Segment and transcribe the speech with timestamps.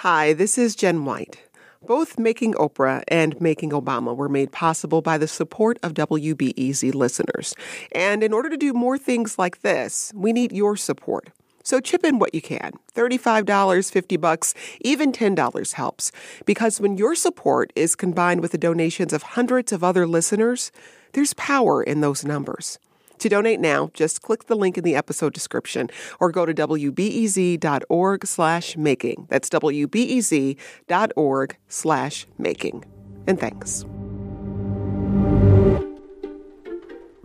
[0.00, 1.42] Hi, this is Jen White.
[1.86, 7.54] Both Making Oprah and Making Obama were made possible by the support of WBEZ listeners.
[7.92, 11.28] And in order to do more things like this, we need your support.
[11.64, 12.72] So chip in what you can.
[12.94, 16.12] $35, 50 bucks, even $10 helps.
[16.46, 20.72] Because when your support is combined with the donations of hundreds of other listeners,
[21.12, 22.78] there's power in those numbers.
[23.20, 28.26] To donate now, just click the link in the episode description or go to wbez.org
[28.26, 29.26] slash making.
[29.28, 30.56] That's wbez.org
[31.68, 32.84] slash making.
[33.26, 33.84] And thanks.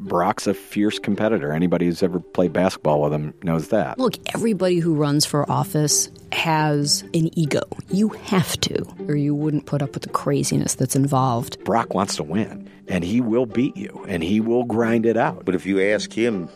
[0.05, 1.51] Barack's a fierce competitor.
[1.51, 3.97] Anybody who's ever played basketball with him knows that.
[3.97, 7.61] Look, everybody who runs for office has an ego.
[7.89, 11.63] You have to, or you wouldn't put up with the craziness that's involved.
[11.63, 15.43] Brock wants to win, and he will beat you, and he will grind it out.
[15.43, 16.49] But if you ask him,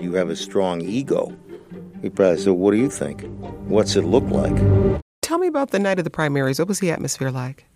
[0.00, 1.36] you have a strong ego.
[2.00, 3.22] He probably said, What do you think?
[3.66, 4.56] What's it look like?
[5.20, 6.58] Tell me about the night of the primaries.
[6.58, 7.66] What was the atmosphere like?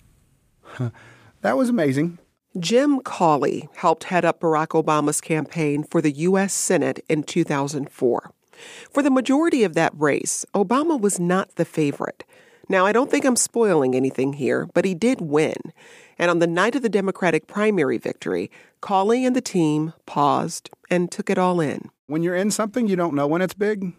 [1.43, 2.19] that was amazing.
[2.61, 6.53] Jim Cauley helped head up Barack Obama's campaign for the U.S.
[6.53, 8.31] Senate in 2004.
[8.91, 12.25] For the majority of that race, Obama was not the favorite.
[12.69, 15.57] Now, I don't think I'm spoiling anything here, but he did win.
[16.19, 18.51] And on the night of the Democratic primary victory,
[18.81, 21.91] Cauley and the team paused and took it all in.
[22.07, 23.93] When you're in something, you don't know when it's big.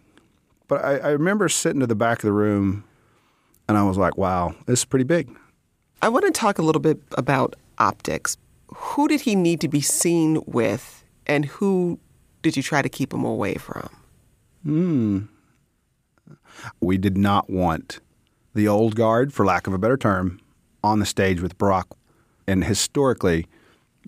[0.68, 2.84] But I, I remember sitting to the back of the room
[3.68, 5.34] and I was like, wow, this is pretty big.
[6.02, 8.36] I want to talk a little bit about optics.
[8.74, 11.98] Who did he need to be seen with, and who
[12.42, 13.88] did you try to keep him away from?
[14.62, 15.20] Hmm.
[16.80, 18.00] We did not want
[18.54, 20.40] the old guard, for lack of a better term,
[20.82, 21.84] on the stage with Barack.
[22.46, 23.46] And historically,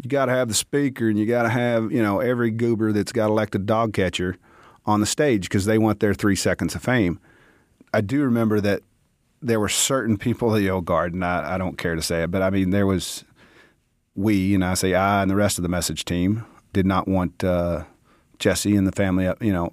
[0.02, 2.92] you got to have the speaker and you got to have, you know, every goober
[2.92, 4.36] that's got elected dog catcher
[4.84, 7.20] on the stage because they want their three seconds of fame.
[7.94, 8.82] I do remember that
[9.40, 12.30] there were certain people, the old guard, and I, I don't care to say it,
[12.30, 13.24] but I mean, there was
[14.14, 17.44] we, and I say I and the rest of the message team, did not want
[17.44, 17.84] uh,
[18.38, 19.72] Jesse and the family up, you know.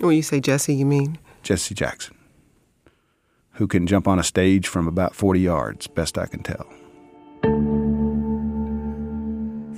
[0.00, 1.18] When you say Jesse, you mean?
[1.42, 2.16] Jesse Jackson,
[3.52, 6.66] who can jump on a stage from about 40 yards, best I can tell.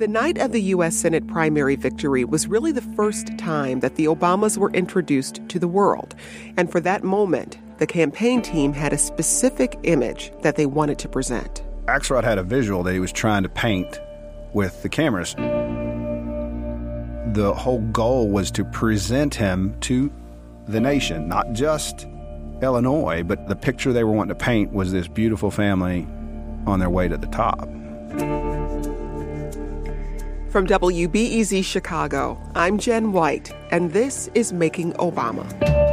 [0.01, 0.97] The night of the U.S.
[0.97, 5.69] Senate primary victory was really the first time that the Obamas were introduced to the
[5.69, 6.15] world.
[6.57, 11.09] And for that moment, the campaign team had a specific image that they wanted to
[11.09, 11.63] present.
[11.87, 14.01] Axelrod had a visual that he was trying to paint
[14.53, 15.35] with the cameras.
[17.35, 20.13] The whole goal was to present him to
[20.67, 22.07] the nation, not just
[22.63, 26.07] Illinois, but the picture they were wanting to paint was this beautiful family
[26.67, 27.69] on their way to the top.
[30.51, 35.90] From WBEZ Chicago, I'm Jen White, and this is Making Obama.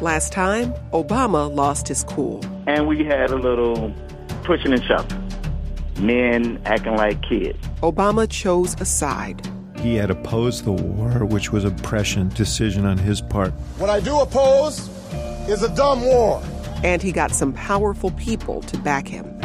[0.00, 2.40] Last time, Obama lost his cool.
[2.66, 3.92] And we had a little
[4.44, 5.30] pushing and shoving.
[5.98, 7.58] Men acting like kids.
[7.82, 9.46] Obama chose a side.
[9.76, 13.52] He had opposed the war, which was a prescient decision on his part.
[13.76, 14.88] What I do oppose
[15.46, 16.42] is a dumb war.
[16.82, 19.38] And he got some powerful people to back him.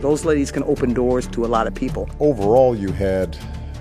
[0.00, 2.08] Those ladies can open doors to a lot of people.
[2.18, 3.36] Overall, you had,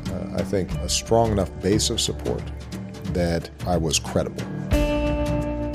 [0.07, 2.43] uh, I think, a strong enough base of support
[3.13, 4.43] that I was credible.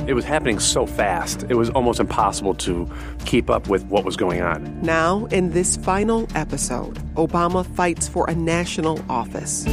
[0.07, 2.89] It was happening so fast, it was almost impossible to
[3.27, 4.81] keep up with what was going on.
[4.81, 9.65] Now, in this final episode, Obama fights for a national office.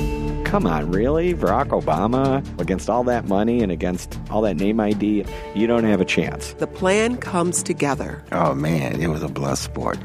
[0.45, 1.33] Come on, really?
[1.33, 2.43] Barack Obama?
[2.59, 5.25] Against all that money and against all that name ID?
[5.55, 6.53] You don't have a chance.
[6.53, 8.23] The plan comes together.
[8.31, 9.97] Oh, man, it was a blood sport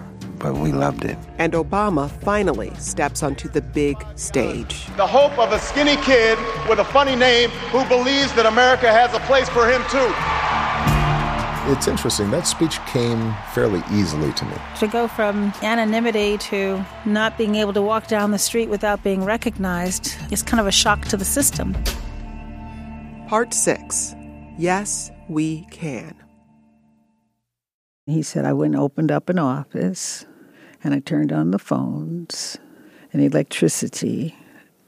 [0.43, 1.17] but we loved it.
[1.39, 4.87] And Obama finally steps onto the big stage.
[4.97, 6.37] The hope of a skinny kid
[6.69, 10.13] with a funny name who believes that America has a place for him too.
[11.73, 12.33] It's interesting.
[12.33, 14.55] That speech came fairly easily to me.
[14.81, 19.25] To go from anonymity to not being able to walk down the street without being
[19.25, 21.73] recognized is kind of a shock to the system.
[23.29, 24.17] Part 6
[24.59, 26.15] Yes, we can.
[28.07, 30.27] He said, I went and opened up an office
[30.85, 32.59] and I turned on the phones
[33.13, 34.37] and electricity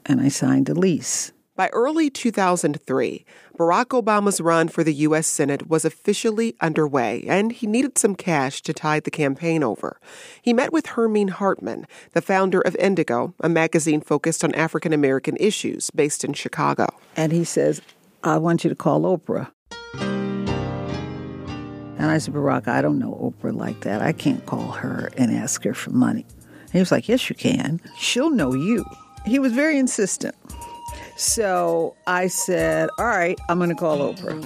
[0.05, 1.31] and I signed a lease.
[1.55, 3.25] By early 2003,
[3.57, 5.25] Barack Obama's run for the U.S.
[5.25, 9.97] Senate was officially underway, and he needed some cash to tide the campaign over.
[10.41, 15.37] He met with Hermene Hartman, the founder of N'DIGO, a magazine focused on African American
[15.37, 16.87] issues based in Chicago.
[17.15, 17.81] And he says,
[18.21, 19.51] I want you to call Oprah.
[21.97, 24.01] And I said, Barack, I don't know Oprah like that.
[24.01, 26.25] I can't call her and ask her for money.
[26.61, 27.79] And he was like, Yes, you can.
[27.97, 28.85] She'll know you.
[29.25, 30.35] He was very insistent.
[31.17, 34.43] So I said, All right, I'm going to call Oprah.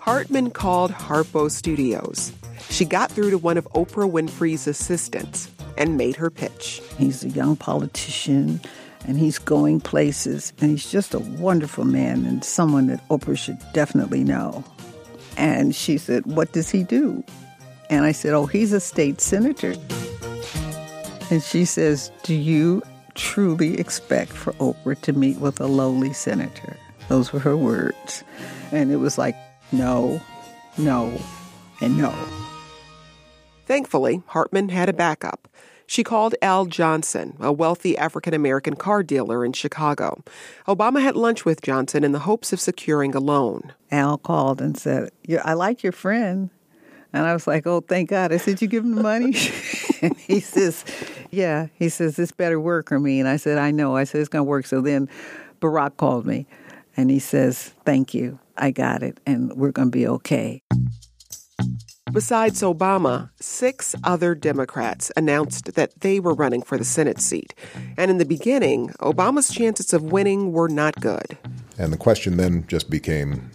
[0.00, 2.32] Hartman called Harpo Studios.
[2.70, 6.80] She got through to one of Oprah Winfrey's assistants and made her pitch.
[6.96, 8.60] He's a young politician
[9.06, 13.58] and he's going places and he's just a wonderful man and someone that Oprah should
[13.72, 14.64] definitely know.
[15.36, 17.22] And she said, What does he do?
[17.90, 19.74] And I said, Oh, he's a state senator.
[21.30, 22.82] And she says, Do you
[23.14, 26.76] truly expect for Oprah to meet with a lowly senator?
[27.08, 28.24] Those were her words.
[28.72, 29.36] And it was like,
[29.72, 30.20] no,
[30.78, 31.20] no,
[31.80, 32.14] and no.
[33.66, 35.48] Thankfully, Hartman had a backup.
[35.86, 40.22] She called Al Johnson, a wealthy African American car dealer in Chicago.
[40.66, 43.72] Obama had lunch with Johnson in the hopes of securing a loan.
[43.90, 45.10] Al called and said,
[45.44, 46.50] I like your friend.
[47.12, 48.32] And I was like, oh, thank God.
[48.32, 49.34] I said, you give him the money?
[50.02, 50.84] and he says,
[51.30, 51.68] yeah.
[51.74, 53.20] He says, this better work for me.
[53.20, 53.96] And I said, I know.
[53.96, 54.66] I said, it's going to work.
[54.66, 55.08] So then
[55.60, 56.46] Barack called me
[56.96, 58.38] and he says, thank you.
[58.56, 59.18] I got it.
[59.24, 60.62] And we're going to be okay.
[62.12, 67.52] Besides Obama, six other Democrats announced that they were running for the Senate seat.
[67.98, 71.36] And in the beginning, Obama's chances of winning were not good.
[71.78, 73.50] And the question then just became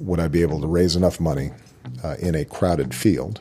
[0.00, 1.50] would I be able to raise enough money
[2.02, 3.40] uh, in a crowded field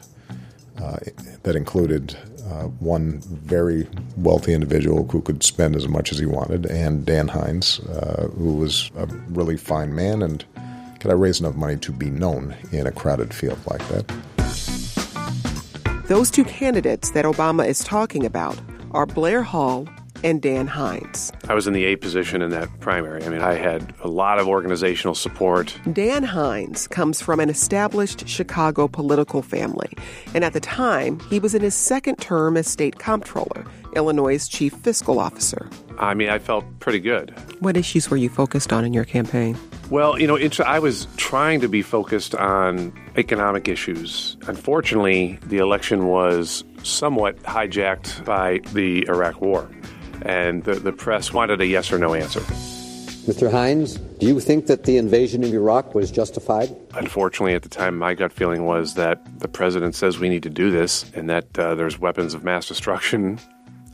[0.82, 0.98] uh,
[1.44, 3.88] that included uh, one very
[4.18, 8.54] wealthy individual who could spend as much as he wanted, and Dan Hynes, uh, who
[8.54, 10.46] was a really fine man, and
[11.06, 14.12] could I raise enough money to be known in a crowded field like that?
[16.08, 18.60] Those two candidates that Obama is talking about
[18.90, 19.88] are Blair Hull
[20.24, 21.32] and Dan Hynes.
[21.48, 23.24] I was in the A position in that primary.
[23.24, 25.78] I mean, I had a lot of organizational support.
[25.94, 29.92] Dan Hynes comes from an established Chicago political family,
[30.34, 33.64] and at the time, he was in his second term as state comptroller,
[33.96, 35.70] Illinois' chief fiscal officer.
[35.98, 37.34] I mean, I felt pretty good.
[37.60, 39.58] What issues were you focused on in your campaign?
[39.90, 44.36] Well, you know, I was trying to be focused on economic issues.
[44.48, 49.70] Unfortunately, the election was somewhat hijacked by the Iraq War
[50.22, 52.42] and the, the press wanted a yes or no answer.
[53.26, 53.50] Mr.
[53.50, 56.76] Hynes, do you think that the invasion of Iraq was justified?
[56.94, 60.50] Unfortunately, at the time, my gut feeling was that the president says we need to
[60.50, 63.40] do this and that uh, there's weapons of mass destruction.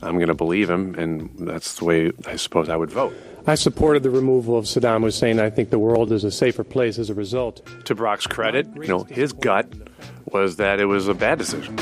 [0.02, 3.14] I'm going to believe him, and that's the way I suppose I would vote.
[3.46, 5.40] I supported the removal of Saddam Hussein.
[5.40, 7.64] I think the world is a safer place as a result.
[7.86, 9.72] To Barack's credit, you know, his gut
[10.26, 11.78] was that it was a bad decision.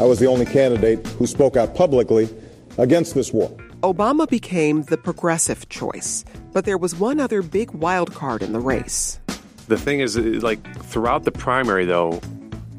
[0.00, 2.28] I was the only candidate who spoke out publicly
[2.78, 3.48] against this war.
[3.82, 8.58] Obama became the progressive choice, but there was one other big wild card in the
[8.58, 9.20] race.
[9.68, 12.20] The thing is, like, throughout the primary, though,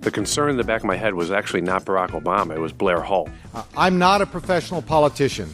[0.06, 2.72] the concern in the back of my head was actually not Barack Obama, it was
[2.72, 3.28] Blair Hull.
[3.54, 5.54] Uh, I'm not a professional politician.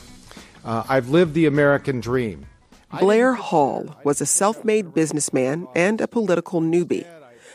[0.64, 2.46] Uh, I've lived the American dream.
[3.00, 7.08] Blair Hull was a self made businessman and a political newbie.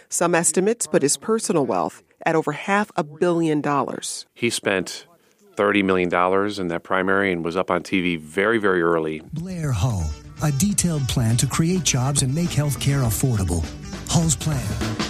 [0.08, 4.24] Some estimates put his personal wealth at over half a billion dollars.
[4.32, 5.06] He spent
[5.56, 6.08] $30 million
[6.60, 9.20] in that primary and was up on TV very, very early.
[9.34, 10.10] Blair Hull,
[10.42, 13.62] a detailed plan to create jobs and make health care affordable.
[14.08, 15.05] Hull's plan.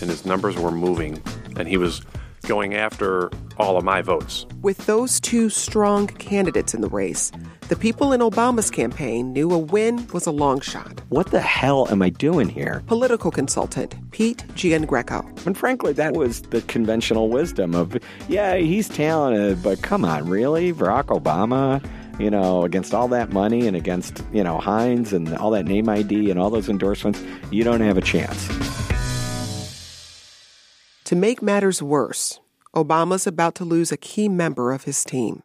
[0.00, 1.22] And his numbers were moving,
[1.56, 2.02] and he was
[2.46, 4.46] going after all of my votes.
[4.62, 7.32] With those two strong candidates in the race,
[7.68, 11.00] the people in Obama's campaign knew a win was a long shot.
[11.08, 12.84] What the hell am I doing here?
[12.86, 15.46] Political consultant Pete Giangreco.
[15.46, 17.98] And frankly, that was the conventional wisdom of,
[18.28, 20.72] yeah, he's talented, but come on, really?
[20.72, 21.84] Barack Obama?
[22.20, 25.88] You know, against all that money and against, you know, Hynes and all that name
[25.88, 28.48] ID and all those endorsements, you don't have a chance.
[31.06, 32.40] To make matters worse,
[32.74, 35.40] Obama's about to lose a key member of his team.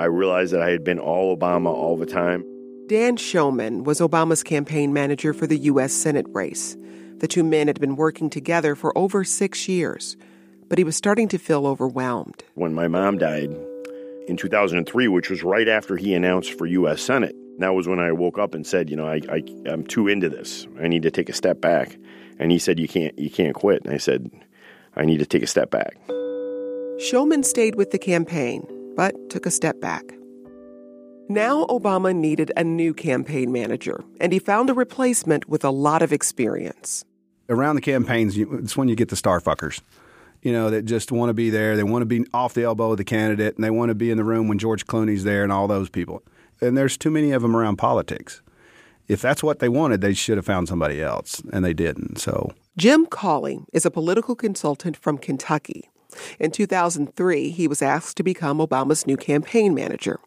[0.00, 2.44] I realized that I had been all Obama all the time.
[2.88, 5.92] Dan Shomon was Obama's campaign manager for the U.S.
[5.92, 6.76] Senate race.
[7.18, 10.16] The two men had been working together for over six years,
[10.68, 12.42] but he was starting to feel overwhelmed.
[12.54, 13.56] When my mom died
[14.26, 17.02] in 2003, which was right after he announced for U.S.
[17.02, 20.08] Senate, that was when I woke up and said, you know, I, I, I'm too
[20.08, 20.66] into this.
[20.80, 21.96] I need to take a step back.
[22.38, 24.30] And he said, "You can't, you can't quit." And I said,
[24.94, 25.96] "I need to take a step back."
[26.98, 28.66] Shomon stayed with the campaign,
[28.96, 30.04] but took a step back.
[31.28, 36.02] Now Obama needed a new campaign manager, and he found a replacement with a lot
[36.02, 37.04] of experience.
[37.48, 39.80] Around the campaigns, it's when you get the star fuckers
[40.46, 41.76] you know, that just want to be there.
[41.76, 44.12] They want to be off the elbow of the candidate, and they want to be
[44.12, 46.22] in the room when George Clooney's there and all those people.
[46.60, 48.42] And there's too many of them around politics
[49.08, 52.18] if that's what they wanted, they should have found somebody else, and they didn't.
[52.18, 55.88] So Jim Cauley is a political consultant from Kentucky.
[56.38, 60.18] In 2003, he was asked to become Obama's new campaign manager.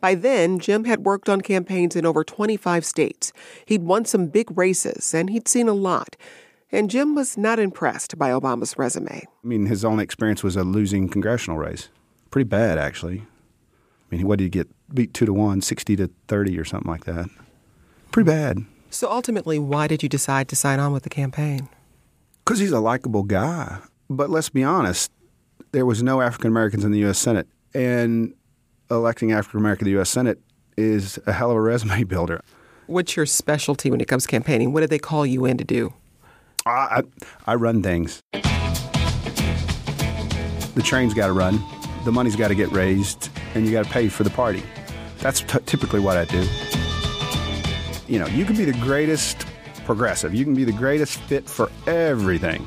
[0.00, 3.32] By then, Jim had worked on campaigns in over 25 states.
[3.66, 6.16] He'd won some big races, and he'd seen a lot.
[6.72, 9.22] And Jim was not impressed by Obama's resume.
[9.22, 11.88] I mean, his only experience was a losing congressional race.
[12.30, 13.20] Pretty bad, actually.
[13.20, 14.68] I mean, what did he get?
[14.92, 17.28] Beat two to one, 60 to 30 or something like that.
[18.16, 18.64] Pretty bad.
[18.88, 21.68] So ultimately, why did you decide to sign on with the campaign?
[22.42, 23.80] Because he's a likable guy.
[24.08, 25.12] But let's be honest,
[25.72, 27.18] there was no African Americans in the U.S.
[27.18, 27.46] Senate.
[27.74, 28.32] And
[28.90, 30.08] electing African American to the U.S.
[30.08, 30.40] Senate
[30.78, 32.40] is a hell of a resume builder.
[32.86, 34.72] What's your specialty when it comes to campaigning?
[34.72, 35.92] What do they call you in to do?
[36.64, 37.02] I, I,
[37.48, 38.22] I run things.
[38.32, 38.40] The
[40.82, 41.62] train's got to run,
[42.06, 44.62] the money's got to get raised, and you got to pay for the party.
[45.18, 46.48] That's t- typically what I do.
[48.08, 49.46] You know, you can be the greatest
[49.84, 52.66] progressive, you can be the greatest fit for everything,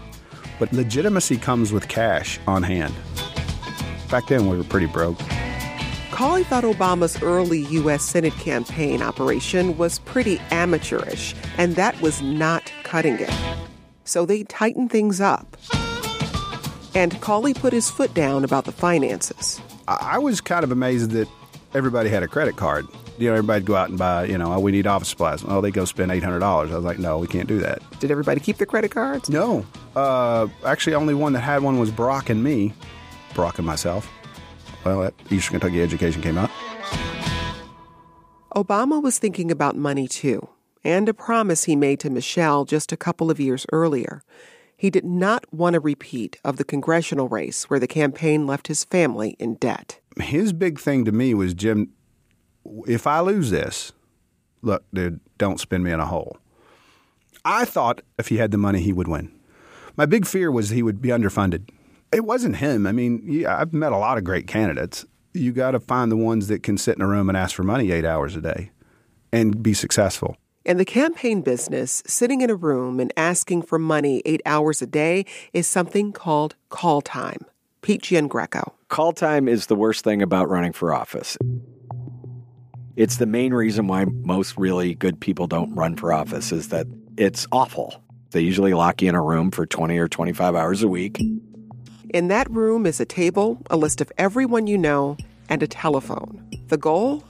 [0.60, 2.94] but legitimacy comes with cash on hand.
[4.10, 5.18] Back then, we were pretty broke.
[6.12, 8.04] Cauley thought Obama's early U.S.
[8.04, 13.34] Senate campaign operation was pretty amateurish, and that was not cutting it.
[14.04, 15.56] So they tightened things up.
[16.96, 19.62] And Cauley put his foot down about the finances.
[19.88, 21.30] I was kind of amazed that
[21.74, 22.88] everybody had a credit card.
[23.20, 25.44] You know, everybody'd go out and buy, you know, oh, we need office supplies.
[25.46, 26.42] Oh, they go spend $800.
[26.42, 27.82] I was like, no, we can't do that.
[28.00, 29.30] Did everybody keep their credit cards?
[29.30, 29.66] No.
[29.94, 32.74] Uh, actually, only one that had one was Brock and me,
[33.34, 34.10] Brock and myself.
[34.86, 36.50] Well, that Eastern Kentucky education came out.
[38.56, 40.48] Obama was thinking about money too,
[40.84, 44.24] and a promise he made to Michelle just a couple of years earlier.
[44.78, 48.86] He did not want a repeat of the congressional race where the campaign left his
[48.86, 50.00] family in debt.
[50.18, 51.92] His big thing to me was Jim,
[52.88, 53.92] if I lose this,
[54.62, 56.38] look, dude, don't spin me in a hole.
[57.46, 59.32] I thought if he had the money, he would win.
[59.96, 61.70] My big fear was he would be underfunded.
[62.12, 62.88] It wasn't him.
[62.88, 65.06] I mean, yeah, I've met a lot of great candidates.
[65.34, 67.64] You got to find the ones that can sit in a room and ask for
[67.64, 68.72] money eight hours a day
[69.32, 70.36] and be successful.
[70.66, 74.88] In the campaign business, sitting in a room and asking for money eight hours a
[74.88, 77.46] day is something called call time.
[77.82, 78.74] Pete Giangreco.
[78.90, 81.38] Call time is the worst thing about running for office.
[83.00, 86.86] It's the main reason why most really good people don't run for office is that
[87.16, 88.04] it's awful.
[88.32, 91.18] They usually lock you in a room for 20 or 25 hours a week.
[92.10, 95.16] In that room is a table, a list of everyone you know,
[95.48, 96.46] and a telephone.
[96.68, 97.24] The goal?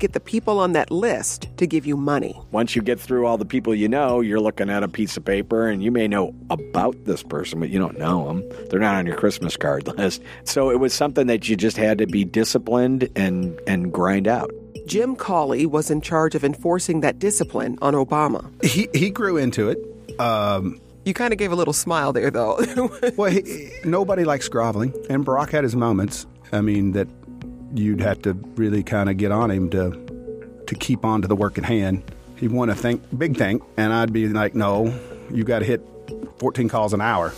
[0.00, 2.36] Get the people on that list to give you money.
[2.50, 5.24] Once you get through all the people you know, you're looking at a piece of
[5.24, 8.42] paper and you may know about this person, but you don't know them.
[8.70, 10.20] They're not on your Christmas card list.
[10.42, 14.50] So it was something that you just had to be disciplined and, and grind out.
[14.86, 18.50] Jim Cauley was in charge of enforcing that discipline on Obama.
[18.64, 19.78] He, he grew into it.
[20.20, 22.60] Um, you kind of gave a little smile there, though.
[23.16, 26.26] well, he, nobody likes groveling, and Barack had his moments.
[26.52, 27.08] I mean, that
[27.74, 29.90] you'd have to really kind of get on him to
[30.66, 32.02] to keep on to the work at hand.
[32.36, 34.94] He'd want to think big thing, and I'd be like, no,
[35.30, 35.82] you got to hit
[36.38, 37.30] 14 calls an hour.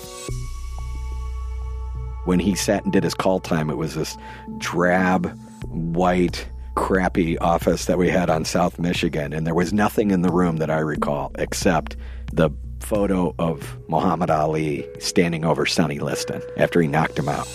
[2.25, 4.17] When he sat and did his call time, it was this
[4.59, 5.39] drab,
[5.69, 10.33] white, crappy office that we had on South Michigan, and there was nothing in the
[10.33, 11.97] room that I recall except
[12.33, 12.51] the
[12.81, 17.49] photo of Muhammad Ali standing over Sonny Liston after he knocked him out.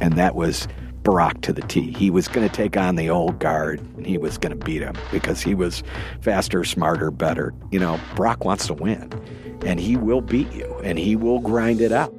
[0.00, 0.66] And that was
[1.02, 1.92] Barack to the T.
[1.92, 4.82] He was going to take on the old guard and he was going to beat
[4.82, 5.82] him because he was
[6.20, 7.54] faster, smarter, better.
[7.70, 9.12] You know, Barack wants to win
[9.64, 12.14] and he will beat you and he will grind it out.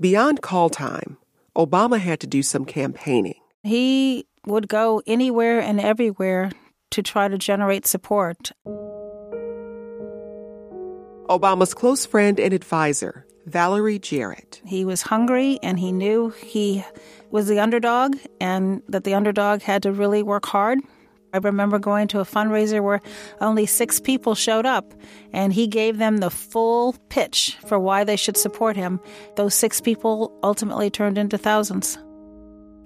[0.00, 1.18] Beyond call time,
[1.56, 3.34] Obama had to do some campaigning.
[3.64, 6.52] He would go anywhere and everywhere
[6.90, 8.52] to try to generate support.
[11.30, 14.60] Obama's close friend and advisor, Valerie Jarrett.
[14.66, 16.84] He was hungry and he knew he
[17.30, 20.80] was the underdog and that the underdog had to really work hard.
[21.32, 23.00] I remember going to a fundraiser where
[23.40, 24.94] only six people showed up,
[25.32, 29.00] and he gave them the full pitch for why they should support him.
[29.34, 31.98] Those six people ultimately turned into thousands.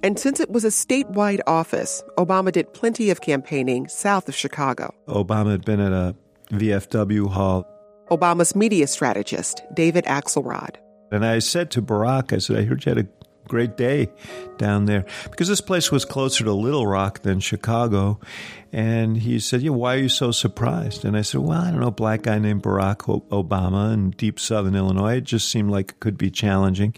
[0.03, 4.95] And since it was a statewide office, Obama did plenty of campaigning south of Chicago.
[5.09, 6.15] Obama had been at a
[6.51, 7.67] VFW hall.
[8.11, 10.77] Obama's media strategist, David Axelrod.
[11.11, 13.09] And I said to Barack, I said, I heard you had a
[13.49, 14.09] great day
[14.59, 18.21] down there because this place was closer to Little Rock than Chicago.
[18.73, 21.05] And he said, Yeah, why are you so surprised?
[21.05, 22.99] And I said, Well, I don't know, black guy named Barack
[23.31, 25.17] Obama in deep southern Illinois.
[25.17, 26.95] It just seemed like it could be challenging.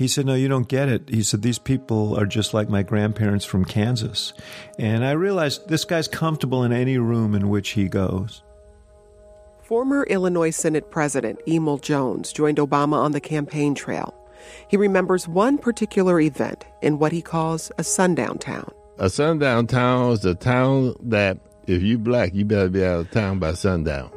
[0.00, 1.10] He said, No, you don't get it.
[1.10, 4.32] He said, These people are just like my grandparents from Kansas.
[4.78, 8.42] And I realized this guy's comfortable in any room in which he goes.
[9.60, 14.14] Former Illinois Senate President Emil Jones joined Obama on the campaign trail.
[14.68, 18.72] He remembers one particular event in what he calls a sundown town.
[18.96, 23.10] A sundown town is a town that if you're black, you better be out of
[23.10, 24.10] town by sundown.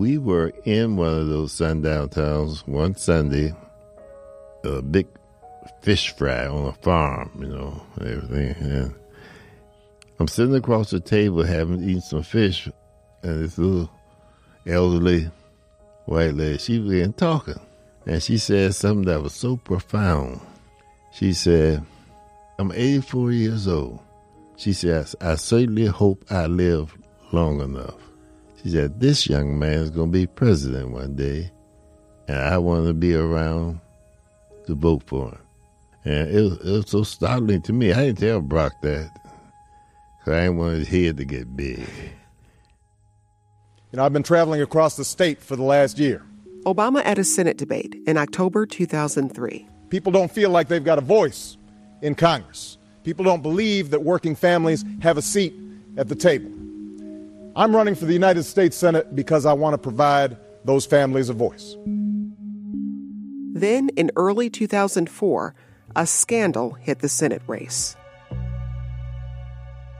[0.00, 3.54] We were in one of those sundown towns one Sunday,
[4.64, 5.06] a big
[5.82, 8.54] fish fry on a farm, you know, everything.
[8.62, 8.94] And
[10.18, 12.66] I'm sitting across the table having eaten some fish,
[13.22, 13.90] and this little
[14.66, 15.30] elderly
[16.06, 17.60] white lady, she began talking.
[18.06, 20.40] And she said something that was so profound.
[21.12, 21.84] She said,
[22.58, 24.00] I'm 84 years old.
[24.56, 26.96] She says, I certainly hope I live
[27.32, 28.09] long enough.
[28.62, 31.50] She said, This young man is going to be president one day,
[32.28, 33.80] and I want to be around
[34.66, 35.38] to vote for him.
[36.04, 37.92] And it was, it was so startling to me.
[37.92, 39.10] I didn't tell Brock that
[40.18, 41.78] because I didn't want his head to get big.
[43.92, 46.24] You know, I've been traveling across the state for the last year.
[46.64, 49.66] Obama at a Senate debate in October 2003.
[49.88, 51.56] People don't feel like they've got a voice
[52.02, 52.78] in Congress.
[53.02, 55.54] People don't believe that working families have a seat
[55.96, 56.50] at the table.
[57.56, 61.32] I'm running for the United States Senate because I want to provide those families a
[61.32, 61.76] voice.
[63.52, 65.54] Then, in early 2004,
[65.96, 67.96] a scandal hit the Senate race.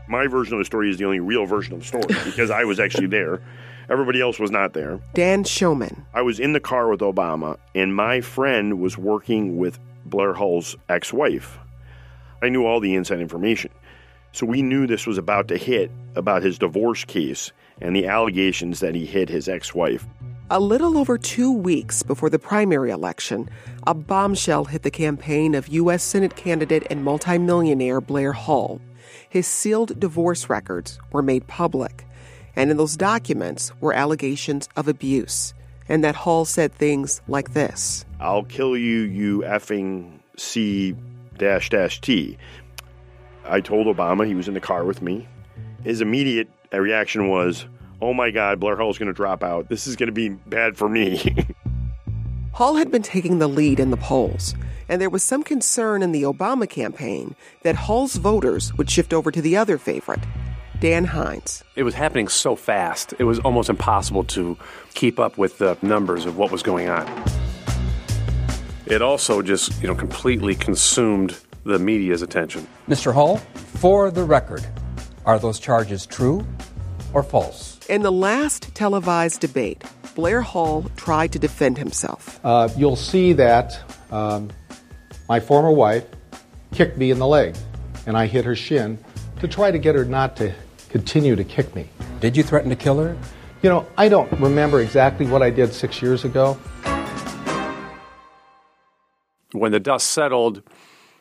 [0.08, 2.64] My version of the story is the only real version of the story because I
[2.64, 3.42] was actually there.
[3.88, 5.00] Everybody else was not there.
[5.14, 6.04] Dan Shomon.
[6.14, 10.76] I was in the car with Obama, and my friend was working with Blair Hull's
[10.88, 11.58] ex wife.
[12.40, 13.72] I knew all the inside information.
[14.32, 18.80] So we knew this was about to hit about his divorce case and the allegations
[18.80, 20.06] that he hit his ex wife.
[20.50, 23.48] A little over two weeks before the primary election,
[23.86, 26.02] a bombshell hit the campaign of U.S.
[26.02, 28.80] Senate candidate and multimillionaire Blair Hull.
[29.28, 32.04] His sealed divorce records were made public,
[32.56, 35.54] and in those documents were allegations of abuse,
[35.88, 40.96] and that Hull said things like this I'll kill you, you effing C
[41.38, 42.36] dash dash T.
[43.44, 45.26] I told Obama he was in the car with me.
[45.82, 47.66] His immediate reaction was,
[48.02, 49.68] Oh my God, Blair Hull's going to drop out.
[49.68, 51.46] This is going to be bad for me.
[52.54, 54.54] Hull had been taking the lead in the polls,
[54.88, 59.30] and there was some concern in the Obama campaign that Hull's voters would shift over
[59.30, 60.20] to the other favorite,
[60.80, 61.62] Dan Hynes.
[61.76, 64.56] It was happening so fast, it was almost impossible to
[64.94, 67.06] keep up with the numbers of what was going on.
[68.86, 72.66] It also just, you know, completely consumed the media's attention.
[72.88, 73.12] Mr.
[73.12, 74.66] Hull, for the record,
[75.24, 76.46] are those charges true
[77.12, 77.78] or false?
[77.88, 79.82] In the last televised debate,
[80.14, 82.40] Blair Hull tried to defend himself.
[82.44, 83.78] Uh, you'll see that
[84.10, 84.50] um,
[85.28, 86.04] my former wife
[86.72, 87.56] kicked me in the leg,
[88.06, 88.98] and I hit her shin
[89.40, 90.52] to try to get her not to
[90.88, 91.88] continue to kick me.
[92.20, 93.16] Did you threaten to kill her?
[93.62, 96.54] You know, I don't remember exactly what I did six years ago.
[99.52, 100.62] When the dust settled,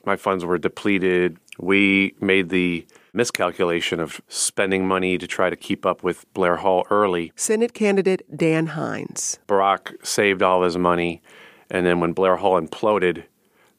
[0.09, 1.37] my funds were depleted.
[1.59, 6.83] We made the miscalculation of spending money to try to keep up with Blair Hull
[6.89, 7.31] early.
[7.35, 9.37] Senate candidate Dan Hynes.
[9.47, 11.21] Barack saved all his money,
[11.69, 13.25] and then when Blair Hull imploded,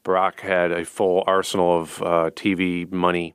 [0.04, 3.34] Barack had a full arsenal of uh, TV money.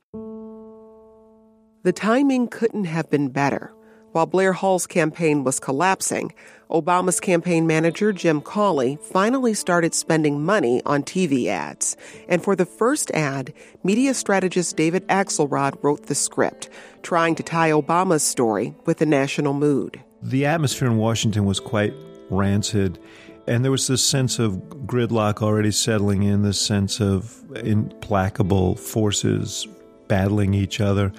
[1.82, 3.74] The timing couldn't have been better.
[4.16, 6.32] While Blair Hull's campaign was collapsing,
[6.70, 11.98] Obama's campaign manager, Jim Cauley, finally started spending money on TV ads.
[12.26, 13.52] And for the first ad,
[13.84, 16.70] media strategist David Axelrod wrote the script,
[17.02, 20.00] trying to tie Obama's story with the national mood.
[20.22, 21.92] The atmosphere in Washington was quite
[22.30, 22.98] rancid.
[23.46, 24.52] And there was this sense of
[24.86, 29.68] gridlock already settling in, this sense of implacable forces
[30.08, 31.12] battling each other.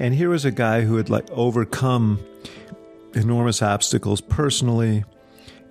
[0.00, 2.18] And here was a guy who had like overcome
[3.14, 5.04] enormous obstacles personally.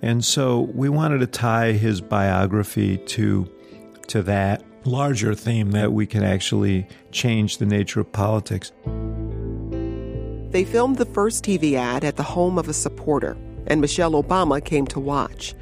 [0.02, 3.50] And so we wanted to tie his biography to
[4.06, 8.72] to that larger theme that we can actually change the nature of politics.
[10.50, 14.64] They filmed the first TV ad at the home of a supporter, and Michelle Obama
[14.64, 15.54] came to watch.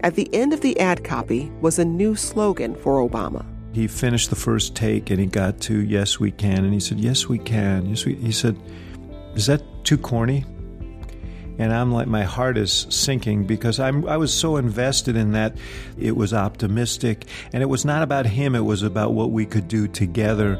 [0.00, 3.53] At the end of the ad copy was a new slogan for Obama.
[3.74, 7.00] He finished the first take and he got to "Yes, we can," and he said,
[7.00, 8.14] "Yes, we can." Yes, we.
[8.14, 8.56] He said,
[9.34, 10.44] "Is that too corny?"
[11.58, 15.56] And I'm like, my heart is sinking because I'm, I was so invested in that.
[15.96, 18.56] It was optimistic, and it was not about him.
[18.56, 20.54] It was about what we could do together.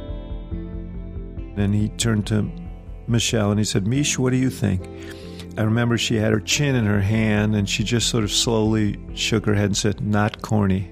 [1.56, 2.48] And he turned to
[3.08, 4.88] Michelle and he said, "Mish, what do you think?"
[5.56, 8.98] I remember she had her chin in her hand and she just sort of slowly
[9.14, 10.90] shook her head and said, Not corny.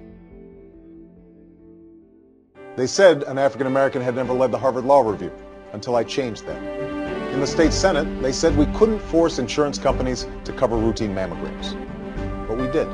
[2.74, 5.30] They said an African American had never led the Harvard Law Review
[5.74, 6.62] until I changed that.
[7.30, 11.76] In the state Senate, they said we couldn't force insurance companies to cover routine mammograms.
[12.48, 12.88] But we did.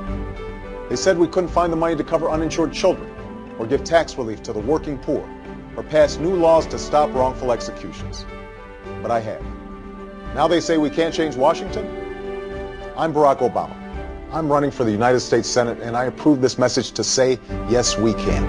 [0.91, 3.09] They said we couldn't find the money to cover uninsured children,
[3.57, 5.29] or give tax relief to the working poor,
[5.77, 8.27] or pass new laws to stop wrongful executions.
[9.01, 9.45] But I have.
[10.35, 11.87] Now they say we can't change Washington?
[12.97, 13.78] I'm Barack Obama.
[14.31, 17.39] I'm running for the United States Senate, and I approve this message to say,
[17.69, 18.45] yes, we can.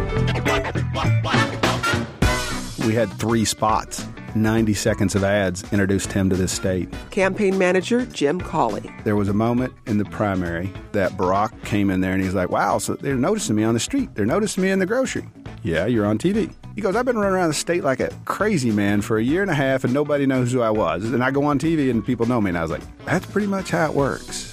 [2.86, 4.06] We had three spots.
[4.36, 6.94] 90 seconds of ads introduced him to this state.
[7.12, 8.92] Campaign manager Jim Cauley.
[9.04, 12.50] There was a moment in the primary that Barack came in there and he's like,
[12.50, 14.14] wow, so they're noticing me on the street.
[14.14, 15.28] They're noticing me in the grocery.
[15.64, 16.54] Yeah, you're on TV.
[16.76, 19.42] He goes, I've been running around the state like a crazy man for a year
[19.42, 21.06] and a half and nobody knows who I was.
[21.06, 22.50] And I go on TV and people know me.
[22.50, 24.49] And I was like, that's pretty much how it works.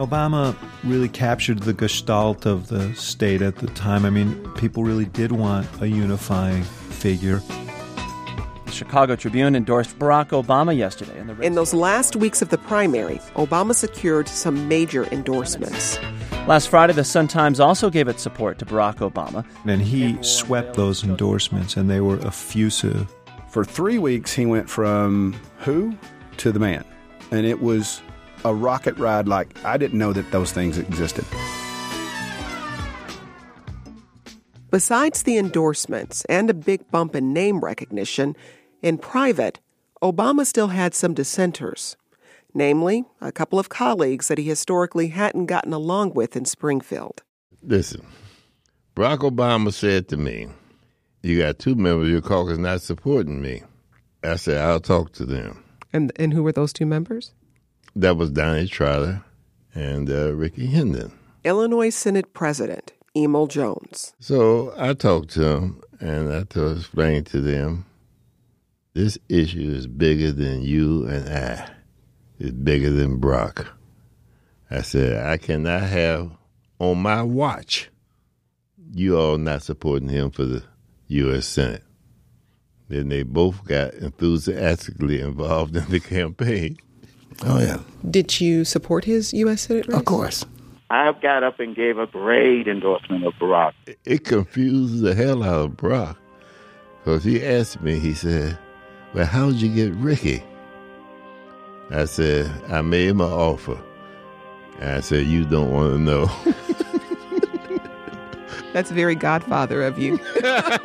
[0.00, 4.06] Obama really captured the gestalt of the state at the time.
[4.06, 7.42] I mean, people really did want a unifying figure.
[8.64, 11.18] The Chicago Tribune endorsed Barack Obama yesterday.
[11.18, 15.98] In, the in those last weeks of the primary, Obama secured some major endorsements.
[16.46, 19.44] Last Friday, the Sun Times also gave its support to Barack Obama.
[19.66, 23.14] And he swept those endorsements, and they were effusive.
[23.50, 25.94] For three weeks, he went from who
[26.38, 26.84] to the man.
[27.32, 28.00] And it was
[28.44, 31.24] a rocket ride like I didn't know that those things existed.
[34.70, 38.36] Besides the endorsements and a big bump in name recognition,
[38.82, 39.58] in private,
[40.00, 41.96] Obama still had some dissenters,
[42.54, 47.22] namely, a couple of colleagues that he historically hadn't gotten along with in Springfield.
[47.62, 48.06] Listen,
[48.94, 50.46] Barack Obama said to me,
[51.22, 53.62] You got two members of your caucus not supporting me.
[54.22, 55.64] I said, I'll talk to them.
[55.92, 57.32] And, and who were those two members?
[57.96, 59.24] That was Donne Trotter
[59.74, 61.12] and uh, Rickey Hendon.
[61.44, 64.14] Illinois Senate President Emil Jones.
[64.20, 67.86] So I talked to them and I to explain to them
[68.94, 71.70] this issue is bigger than you and I.
[72.38, 73.66] It's bigger than Brock.
[74.70, 76.30] I said, I cannot have
[76.78, 77.90] on my watch
[78.92, 80.62] you all not supporting him for the
[81.08, 81.46] U.S.
[81.46, 81.84] Senate.
[82.88, 86.76] Then they both got enthusiastically involved in the campaign.
[87.44, 87.78] Oh, yeah.
[88.08, 89.62] Did you support his U.S.
[89.62, 89.96] Senate race?
[89.96, 90.44] Of course.
[90.90, 93.72] I got up and gave a great endorsement of Barack.
[94.04, 96.16] It confused the hell out of Barack
[96.98, 98.58] because he asked me, he said,
[99.14, 100.42] Well, how'd you get Rickey?"
[101.90, 103.80] I said, I made him an offer.
[104.78, 106.26] And I said, You don't want to know.
[108.72, 110.18] That's very godfather of you.
[110.42, 110.82] but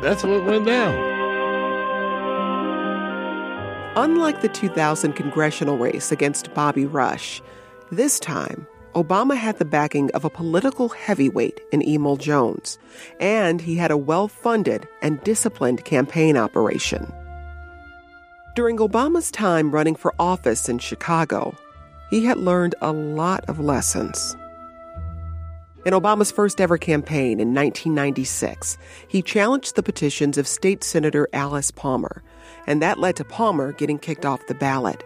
[0.00, 1.17] that's what went down.
[4.00, 7.42] Unlike the 2000 congressional race against Bobby Rush,
[7.90, 12.78] this time, Obama had the backing of a political heavyweight in Emil Jones,
[13.18, 17.12] and he had a well funded and disciplined campaign operation.
[18.54, 21.56] During Obama's time running for office in Chicago,
[22.08, 24.36] he had learned a lot of lessons.
[25.84, 31.72] In Obama's first ever campaign in 1996, he challenged the petitions of State Senator Alice
[31.72, 32.22] Palmer,
[32.68, 35.02] and that led to Palmer getting kicked off the ballot.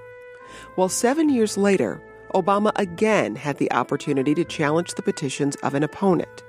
[0.77, 2.03] Well, seven years later,
[2.35, 6.43] Obama again had the opportunity to challenge the petitions of an opponent.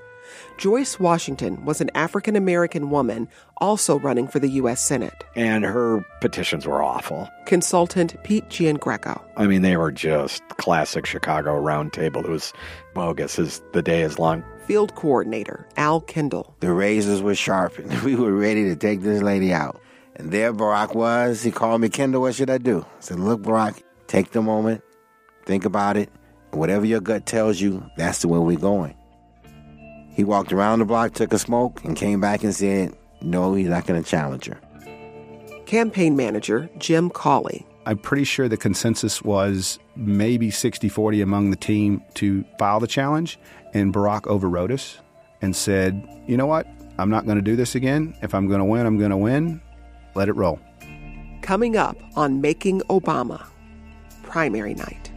[0.58, 4.82] Joyce Washington was an African American woman also running for the U.S.
[4.82, 5.23] Senate.
[5.36, 7.30] And her petitions were awful.
[7.45, 9.21] Consultant Pete Giangreco.
[9.38, 12.23] I mean, they were just classic Chicago roundtable.
[12.23, 12.54] It was
[12.93, 14.43] bogus as the day is long.
[14.65, 16.56] Field coordinator Al Kindle.
[16.62, 17.91] The razors were sharpened.
[18.04, 19.80] We were ready to take this lady out.
[20.15, 21.41] And there Barack was.
[21.41, 22.82] He called me, Kindle, what should I do?
[22.82, 24.84] I said, Look, Barack, take the moment,
[25.45, 26.10] think about it.
[26.52, 28.95] Whatever your gut tells you, that's the way we're going.
[30.13, 33.67] He walked around the block, took a smoke, and came back and said, No, he's
[33.67, 34.60] not going to challenge her.
[35.65, 37.65] Campaign manager Jim Cauley.
[37.86, 42.88] I'm pretty sure the consensus was maybe 60 40 among the team to file the
[42.88, 43.39] challenge,
[43.73, 44.99] and Barack overrode us
[45.41, 46.67] and said, You know what?
[46.99, 48.15] I'm not going to do this again.
[48.21, 49.62] If I'm going to win, I'm going to win.
[50.15, 50.60] Let it roll.
[51.41, 53.45] Coming up on Making Obama,
[54.23, 55.13] primary night.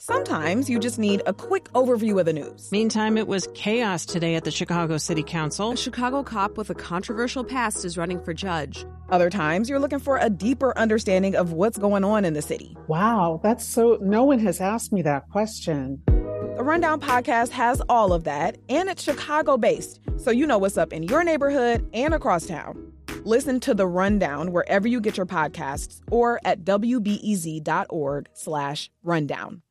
[0.00, 2.72] Sometimes you just need a quick overview of the news.
[2.72, 5.72] Meantime, it was chaos today at the Chicago City Council.
[5.72, 8.86] A Chicago cop with a controversial past is running for judge.
[9.10, 12.74] Other times, you're looking for a deeper understanding of what's going on in the city.
[12.86, 13.98] Wow, that's so.
[14.00, 16.02] No one has asked me that question.
[16.06, 20.76] The Rundown podcast has all of that, and it's Chicago based, so you know what's
[20.76, 22.92] up in your neighborhood and across town.
[23.24, 29.62] Listen to The Rundown wherever you get your podcasts or at wbez.org slash rundown.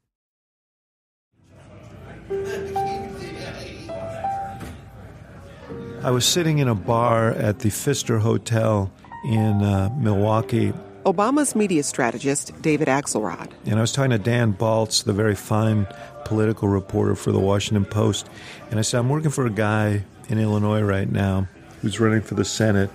[6.03, 8.91] I was sitting in a bar at the Pfister Hotel
[9.25, 10.73] in uh, Milwaukee.
[11.05, 13.51] Obama's media strategist, David Axelrod.
[13.65, 15.87] And I was talking to Dan Balz, the very fine
[16.25, 18.29] political reporter for the Washington Post,
[18.69, 21.47] and I said, I'm working for a guy in Illinois right now
[21.81, 22.89] who's running for the Senate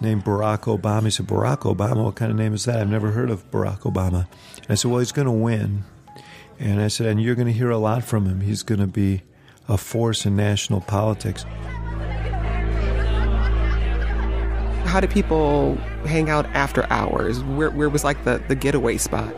[0.00, 1.04] named Barack Obama.
[1.04, 2.04] He said, Barack Obama?
[2.04, 2.80] What kind of name is that?
[2.80, 4.26] I've never heard of Barack Obama.
[4.56, 5.84] And I said, Well, he's going to win.
[6.58, 8.40] And I said, And you're going to hear a lot from him.
[8.40, 9.22] He's going to be
[9.68, 11.44] a force in national politics.
[14.84, 17.44] How did people hang out after hours?
[17.44, 19.32] Where, where was like the, the getaway spot?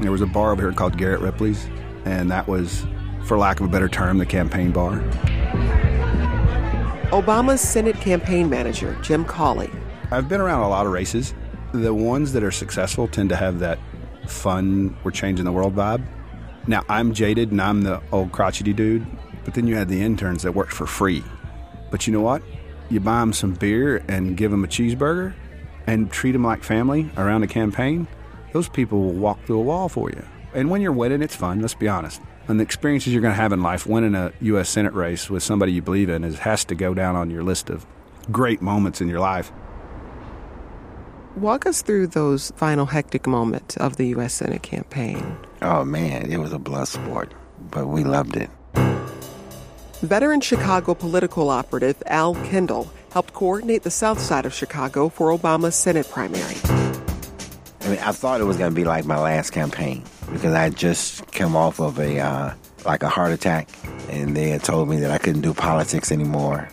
[0.00, 1.68] There was a bar over here called Garrett Ripley's,
[2.04, 2.84] and that was,
[3.24, 5.00] for lack of a better term, the campaign bar.
[7.10, 9.70] Obama's Senate campaign manager, Jim Cauley.
[10.10, 11.34] I've been around a lot of races.
[11.72, 13.78] The ones that are successful tend to have that
[14.26, 16.04] fun, we're changing the world vibe.
[16.66, 19.06] Now, I'm jaded and I'm the old crotchety dude,
[19.44, 21.22] but then you had the interns that worked for free.
[21.92, 22.42] But you know what?
[22.90, 25.32] You buy them some beer and give them a cheeseburger
[25.86, 28.08] and treat them like family around a campaign,
[28.52, 30.24] those people will walk through a wall for you.
[30.54, 32.20] And when you're winning, it's fun, let's be honest.
[32.48, 34.68] And the experiences you're going to have in life, winning a U.S.
[34.68, 37.70] Senate race with somebody you believe in, is, has to go down on your list
[37.70, 37.84] of
[38.30, 39.50] great moments in your life.
[41.36, 44.34] Walk us through those final hectic moments of the U.S.
[44.34, 45.36] Senate campaign.
[45.60, 47.34] Oh, man, it was a blood sport,
[47.70, 48.48] but we loved it.
[50.00, 55.74] Veteran Chicago political operative Al Kindle helped coordinate the south side of Chicago for Obama's
[55.74, 56.56] Senate primary.
[57.80, 60.70] I mean, I thought it was going to be like my last campaign because I
[60.70, 63.68] just come off of a uh, like a heart attack,
[64.08, 66.68] and they had told me that I couldn't do politics anymore.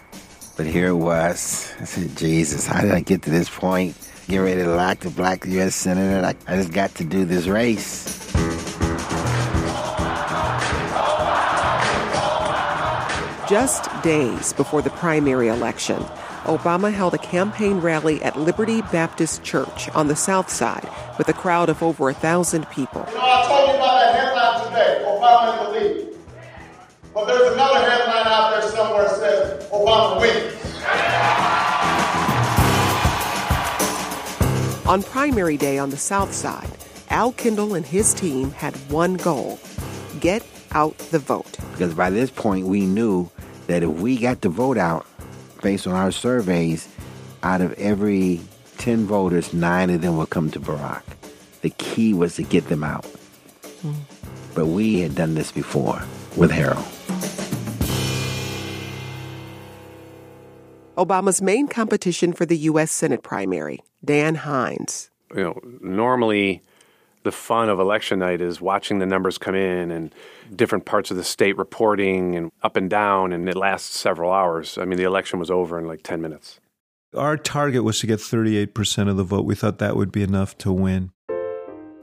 [0.56, 1.74] But here it was.
[1.80, 3.96] I said, Jesus, how did I get to this point?
[4.28, 5.76] Get ready to lock the black U.S.
[5.76, 6.26] senator.
[6.26, 8.22] I, I just got to do this race.
[13.50, 16.06] Just days before the primary election,
[16.44, 21.34] Obama held a campaign rally at Liberty Baptist Church on the south side with a
[21.34, 23.06] crowd of over a thousand people.
[23.08, 26.18] You know, I told you about that headline today, Obama in the lead.
[27.14, 30.54] But there's another headline out there somewhere that says Obama wins.
[34.86, 36.70] On primary day on the south side,
[37.10, 39.60] Al Kindle and his team had one goal
[40.20, 41.58] get out the vote.
[41.72, 43.30] Because by this point, we knew
[43.68, 45.06] that if we got the vote out,
[45.64, 46.88] based on our surveys,
[47.42, 48.42] out of every
[48.78, 51.04] 10 voters, nine of them would come to Barack.
[51.62, 53.06] The key was to get them out.
[53.82, 53.96] Mm.
[54.54, 56.04] But we had done this before
[56.38, 56.86] with Harold.
[60.98, 62.92] Obama's main competition for the U.S.
[62.92, 65.10] Senate primary, Dan Hynes.
[65.36, 66.62] You know, normally
[67.24, 70.14] the fun of election night is watching the numbers come in and
[70.56, 74.78] different parts of the state reporting and up and down, and it lasts several hours.
[74.78, 76.60] I mean, the election was over in like 10 minutes.
[77.16, 79.46] Our target was to get 38% of the vote.
[79.46, 81.12] We thought that would be enough to win.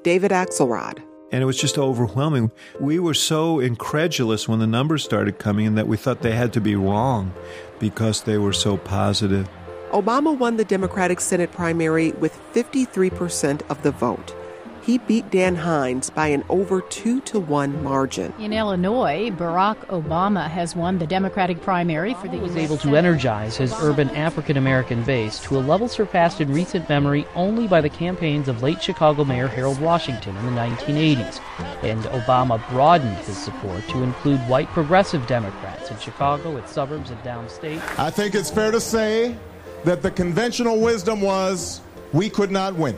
[0.02, 1.02] David Axelrod.
[1.32, 2.50] And it was just overwhelming.
[2.80, 6.52] We were so incredulous when the numbers started coming in that we thought they had
[6.54, 7.32] to be wrong
[7.78, 9.48] because they were so positive.
[9.92, 14.34] Obama won the Democratic Senate primary with 53% of the vote
[14.82, 18.32] he beat Dan Hynes by an over two to one margin.
[18.38, 22.36] In Illinois, Barack Obama has won the Democratic primary for the.
[22.36, 26.52] He was able to energize his urban African American base to a level surpassed in
[26.52, 31.40] recent memory only by the campaigns of late Chicago Mayor Harold Washington in the 1980s.
[31.82, 37.20] And Obama broadened his support to include white progressive Democrats in Chicago, its suburbs, and
[37.22, 37.80] downstate.
[37.98, 39.36] I think it's fair to say
[39.84, 41.80] that the conventional wisdom was
[42.12, 42.96] we could not win.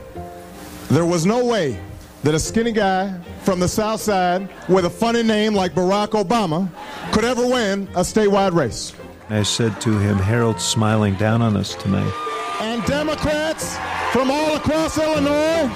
[0.89, 1.79] There was no way
[2.23, 6.69] that a skinny guy from the South Side with a funny name like Barack Obama
[7.11, 8.93] could ever win a statewide race.
[9.29, 12.13] I said to him, Harold's smiling down on us tonight.
[12.61, 13.77] And Democrats
[14.11, 15.69] from all across Illinois,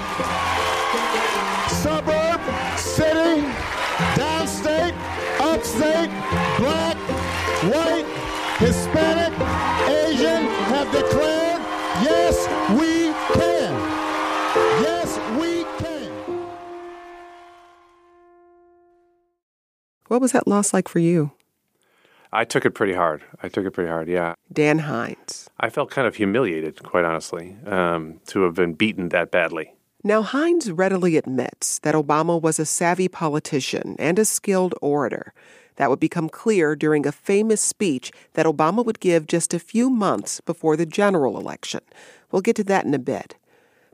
[1.82, 2.40] suburb,
[2.78, 3.42] city,
[4.14, 4.94] downstate,
[5.40, 6.10] upstate,
[6.58, 6.96] black,
[7.64, 8.06] white,
[8.58, 9.27] Hispanic,
[20.08, 21.32] What was that loss like for you?
[22.32, 23.22] I took it pretty hard.
[23.42, 24.34] I took it pretty hard, yeah.
[24.52, 25.48] Dan Hynes.
[25.60, 29.74] I felt kind of humiliated, quite honestly, um, to have been beaten that badly.
[30.04, 35.32] Now, Hynes readily admits that Obama was a savvy politician and a skilled orator.
[35.76, 39.90] That would become clear during a famous speech that Obama would give just a few
[39.90, 41.80] months before the general election.
[42.30, 43.36] We'll get to that in a bit.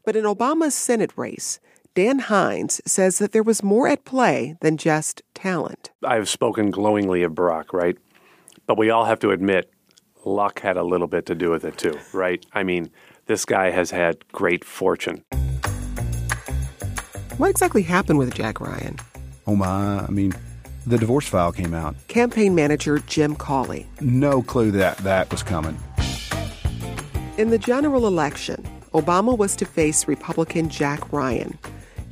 [0.05, 1.61] But in Obama's Senate race,
[1.94, 5.92] Dan Hynes says that there was more at play than just talent.
[6.02, 7.96] I've spoken glowingly of Barack, right?
[8.66, 9.70] But we all have to admit,
[10.24, 12.44] luck had a little bit to do with it too, right?
[12.52, 12.90] I mean,
[13.26, 15.22] this guy has had great fortune.
[17.37, 18.98] What exactly happened with Jack Ryan?
[19.46, 20.33] Oh my, I mean,
[20.87, 21.94] the divorce file came out.
[22.09, 23.87] Campaign manager Jim Cauley.
[24.00, 25.78] No clue that that was coming.
[27.38, 31.57] In the general election, Obama was to face Republican Jack Ryan.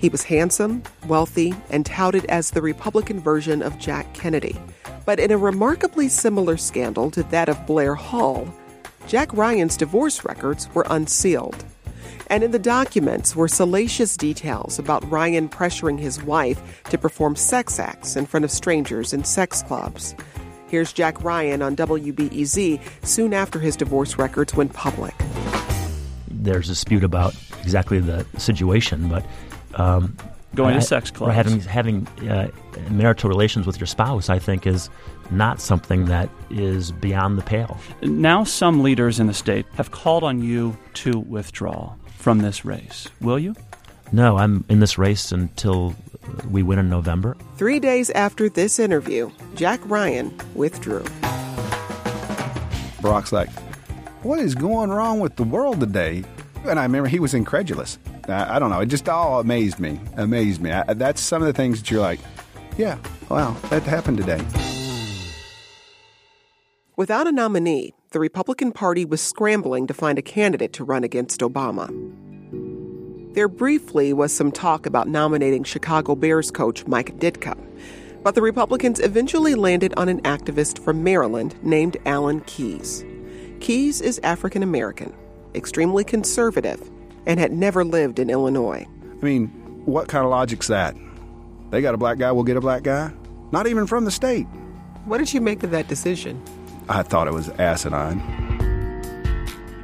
[0.02, 4.60] He was handsome, wealthy, and touted as the Republican version of Jack Kennedy.
[5.06, 8.52] But in a remarkably similar scandal to that of Blair Hull,
[9.06, 11.64] Jack Ryan's divorce records were unsealed.
[12.26, 17.78] And in the documents were salacious details about Ryan pressuring his wife to perform sex
[17.78, 20.16] acts in front of strangers in sex clubs.
[20.66, 25.14] Here's Jack Ryan on WBEZ soon after his divorce records went public.
[26.28, 29.24] There's dispute about exactly the situation, but
[29.74, 30.16] um,
[30.54, 31.34] Going to I- sex clubs.
[31.34, 32.48] having having uh,
[32.90, 34.90] marital relations with your spouse, I think, is
[35.30, 37.78] not something that is beyond the pale.
[38.02, 43.08] Now, some leaders in the state have called on you to withdraw from this race.
[43.22, 43.54] Will you?
[44.12, 45.94] No, I'm in this race until
[46.50, 47.34] we win in November.
[47.56, 51.02] Three days after this interview, Jack Ryan withdrew.
[53.00, 53.48] Barack's like,
[54.22, 56.24] what is going wrong with the world today?
[56.64, 57.98] And I remember he was incredulous.
[58.28, 58.80] I, I don't know.
[58.80, 60.00] It just all amazed me.
[60.16, 60.70] Amazed me.
[60.70, 62.20] I, that's some of the things that you're like,
[62.76, 62.98] yeah,
[63.28, 64.40] wow, that happened today.
[66.96, 71.40] Without a nominee, the Republican Party was scrambling to find a candidate to run against
[71.40, 71.88] Obama.
[73.34, 77.56] There briefly was some talk about nominating Chicago Bears coach Mike Ditka,
[78.22, 83.04] but the Republicans eventually landed on an activist from Maryland named Alan Keyes.
[83.60, 85.14] Keyes is African American,
[85.54, 86.90] extremely conservative,
[87.26, 88.86] and had never lived in Illinois.
[89.20, 89.48] I mean,
[89.84, 90.96] what kind of logic's that?
[91.70, 93.12] They got a black guy, we'll get a black guy?
[93.50, 94.46] Not even from the state.
[95.04, 96.42] What did you make of that decision?
[96.88, 98.20] I thought it was asinine.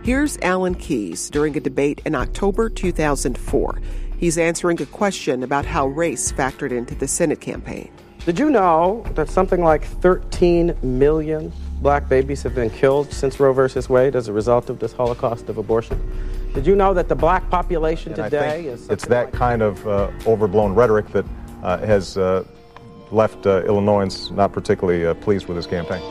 [0.05, 3.81] Here's Alan Keyes during a debate in October 2004.
[4.19, 7.91] He's answering a question about how race factored into the Senate campaign.
[8.25, 13.53] Did you know that something like 13 million black babies have been killed since Roe
[13.53, 16.01] versus Wade as a result of this Holocaust of abortion?
[16.55, 20.11] Did you know that the black population And today is it's that kind of uh,
[20.27, 21.25] overblown rhetoric that
[21.63, 22.45] uh, has uh,
[23.11, 26.03] left uh, Illinoisans not particularly uh, pleased with his campaign.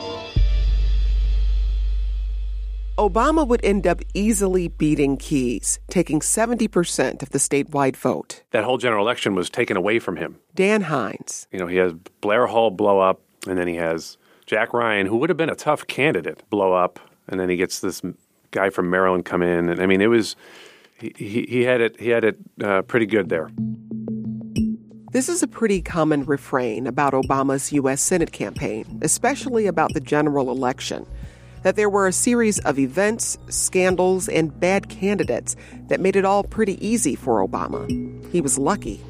[2.96, 8.42] Obama would end up easily beating Keyes, taking 70% of the statewide vote.
[8.50, 10.40] That whole general election was taken away from him.
[10.56, 14.18] Dan Hynes, You know, he has Blair Hull blow up, and then he has
[14.48, 17.80] Jack Ryan, who would have been a tough candidate, blow up, and then he gets
[17.80, 18.00] this
[18.50, 20.36] guy from Maryland come in, and I mean, it was
[20.98, 23.50] he he, had it he had it uh, pretty good there.
[25.12, 28.00] This is a pretty common refrain about Obama's U.S.
[28.00, 31.06] Senate campaign, especially about the general election.
[31.62, 35.56] That there were a series of events, scandals, and bad candidates
[35.88, 37.86] that made it all pretty easy for Obama.
[38.32, 39.02] He was lucky.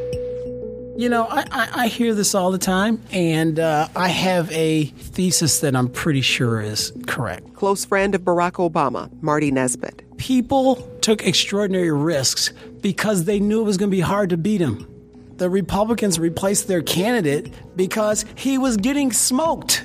[0.99, 4.87] You know, I, I, I hear this all the time, and uh, I have a
[4.87, 7.55] thesis that I'm pretty sure is correct.
[7.55, 10.03] Close friend of Barack Obama, Marty Nesbitt.
[10.17, 14.61] People took extraordinary risks because they knew it was going to be hard to beat
[14.61, 14.93] him.
[15.37, 19.85] The Republicans replaced their candidate because he was getting smoked.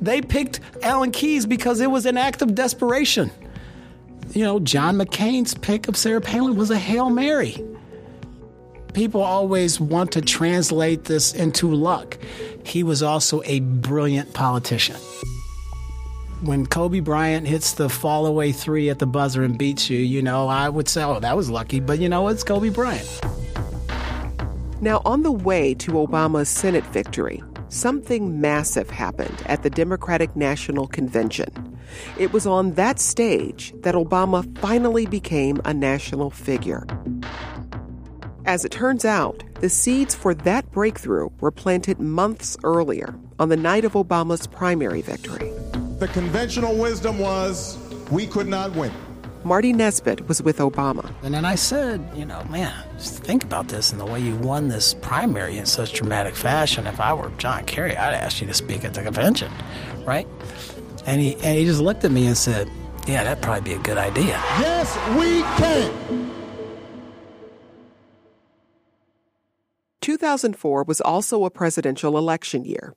[0.00, 3.30] They picked Alan Keyes because it was an act of desperation.
[4.32, 7.64] You know, John McCain's pick of Sarah Palin was a Hail Mary.
[8.92, 12.18] People always want to translate this into luck.
[12.64, 14.96] He was also a brilliant politician.
[16.42, 20.20] When Kobe Bryant hits the fall away three at the buzzer and beats you, you
[20.20, 23.08] know, I would say, oh, that was lucky, but you know, it's Kobe Bryant.
[24.82, 30.86] Now, on the way to Obama's Senate victory, something massive happened at the Democratic National
[30.88, 31.78] Convention.
[32.18, 36.84] It was on that stage that Obama finally became a national figure.
[38.44, 43.56] As it turns out, the seeds for that breakthrough were planted months earlier on the
[43.56, 45.52] night of Obama's primary victory.
[46.00, 47.78] The conventional wisdom was
[48.10, 48.90] we could not win.
[49.44, 51.12] Marty Nesbitt was with Obama.
[51.22, 54.34] And then I said, you know, man, just think about this and the way you
[54.36, 56.86] won this primary in such dramatic fashion.
[56.88, 59.52] If I were John Kerry, I'd ask you to speak at the convention,
[60.04, 60.26] right?
[61.06, 62.68] And he, and he just looked at me and said,
[63.06, 64.40] yeah, that'd probably be a good idea.
[64.58, 66.31] Yes, we can.
[70.02, 72.94] 2004 was also a presidential election year.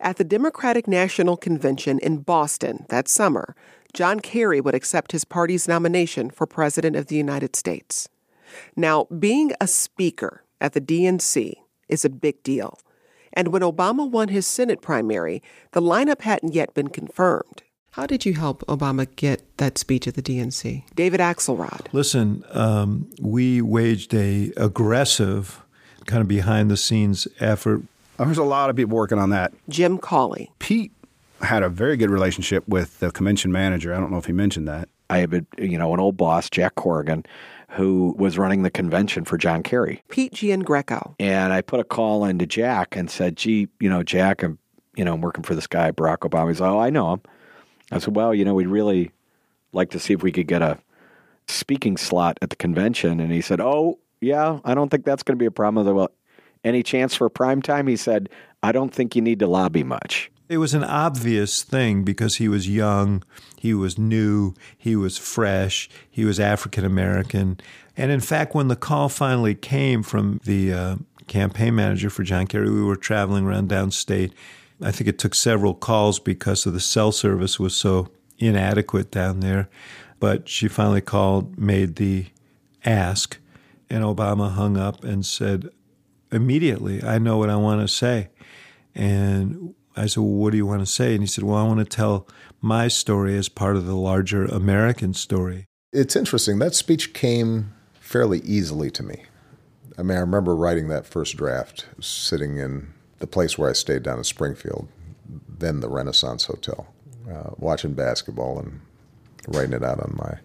[0.00, 3.54] At the Democratic National Convention in Boston that summer,
[3.92, 8.08] John Kerry would accept his party's nomination for President of the United States.
[8.76, 11.54] Now, being a speaker at the DNC
[11.88, 12.78] is a big deal.
[13.32, 15.42] And when Obama won his Senate primary,
[15.72, 17.62] the lineup hadn't yet been confirmed.
[17.92, 20.84] How did you help Obama get that speech at the DNC?
[20.94, 21.92] David Axelrod.
[21.92, 25.63] Listen, um, we waged a aggressive
[26.06, 27.82] kind of behind the scenes effort.
[28.18, 29.52] There's a lot of people working on that.
[29.68, 30.50] Jim Cauley.
[30.58, 30.92] Pete
[31.42, 33.92] had a very good relationship with the convention manager.
[33.92, 34.88] I don't know if he mentioned that.
[35.10, 37.26] I have a, you know, an old boss, Jack Corrigan,
[37.70, 40.02] who was running the convention for John Kerry.
[40.08, 41.14] Pete Giangreco.
[41.18, 44.58] And I put a call into Jack and said, gee, you know, Jack, I'm,
[44.94, 46.48] you know, I'm working for this guy, Barack Obama.
[46.48, 47.22] He's like, oh, I know him.
[47.90, 49.10] I said, well, you know, we'd really
[49.72, 50.78] like to see if we could get a
[51.48, 53.20] speaking slot at the convention.
[53.20, 55.94] And he said, oh, yeah, I don't think that's going to be a problem.
[55.94, 56.10] Well,
[56.64, 57.86] any chance for prime time?
[57.86, 58.28] He said,
[58.62, 60.30] I don't think you need to lobby much.
[60.48, 63.22] It was an obvious thing because he was young,
[63.58, 67.58] he was new, he was fresh, he was African American.
[67.96, 70.96] And in fact, when the call finally came from the uh,
[71.28, 74.32] campaign manager for John Kerry, we were traveling around downstate.
[74.82, 78.08] I think it took several calls because of the cell service was so
[78.38, 79.68] inadequate down there.
[80.20, 82.26] But she finally called, made the
[82.84, 83.38] ask,
[83.90, 85.70] and Obama hung up and said,
[86.34, 88.28] immediately, I know what I want to say.
[88.94, 91.12] And I said, Well, what do you want to say?
[91.12, 92.26] And he said, Well, I want to tell
[92.60, 95.66] my story as part of the larger American story.
[95.92, 96.58] It's interesting.
[96.58, 99.24] That speech came fairly easily to me.
[99.96, 104.02] I mean, I remember writing that first draft, sitting in the place where I stayed
[104.02, 104.88] down in Springfield,
[105.48, 106.92] then the Renaissance Hotel,
[107.30, 108.80] uh, watching basketball and
[109.46, 110.38] writing it out on my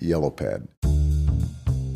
[0.00, 0.66] yellow pad.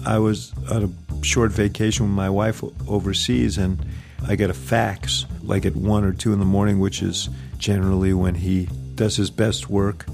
[0.04, 3.84] I was on a short vacation with my wife overseas, and
[4.26, 7.28] I get a fax like at one or two in the morning, which is
[7.58, 10.06] generally when he does his best work.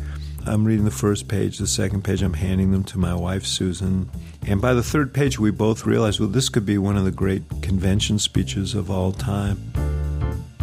[0.46, 4.08] I'm reading the first page, the second page, I'm handing them to my wife, Susan.
[4.46, 7.10] And by the third page, we both realized, well, this could be one of the
[7.10, 9.72] great convention speeches of all time.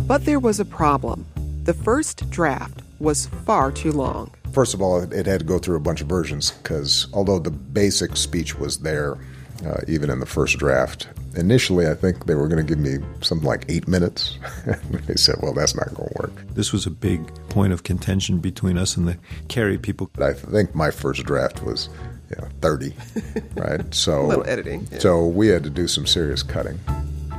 [0.07, 1.25] But there was a problem.
[1.63, 4.31] The first draft was far too long.
[4.55, 7.51] First of all, it had to go through a bunch of versions because although the
[7.51, 9.17] basic speech was there,
[9.65, 13.05] uh, even in the first draft, initially I think they were going to give me
[13.19, 14.39] something like eight minutes.
[15.07, 16.47] they said, well, that's not going to work.
[16.51, 19.17] This was a big point of contention between us and the
[19.49, 20.09] Kerry people.
[20.21, 21.89] I think my first draft was
[22.29, 22.95] you know, 30,
[23.55, 23.93] right?
[23.93, 24.87] So a little editing.
[24.89, 24.99] Yeah.
[24.99, 26.77] So we had to do some serious cutting.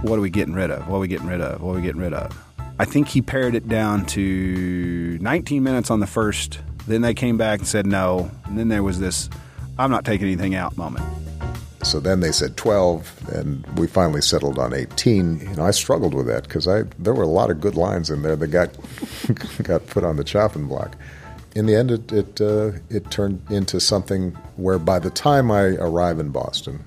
[0.03, 0.87] What are we getting rid of?
[0.87, 1.63] What are we getting rid of?
[1.63, 2.39] What are we getting rid of?
[2.79, 6.61] I think he pared it down to 19 minutes on the first.
[6.87, 8.31] Then they came back and said no.
[8.45, 9.29] And then there was this
[9.79, 11.05] I'm not taking anything out moment.
[11.83, 15.39] So then they said 12, and we finally settled on 18.
[15.39, 18.11] You know, I struggled with that because I there were a lot of good lines
[18.11, 18.77] in there that got
[19.63, 20.97] got put on the chopping block.
[21.55, 25.77] In the end, it it, uh, it turned into something where by the time I
[25.77, 26.83] arrive in Boston,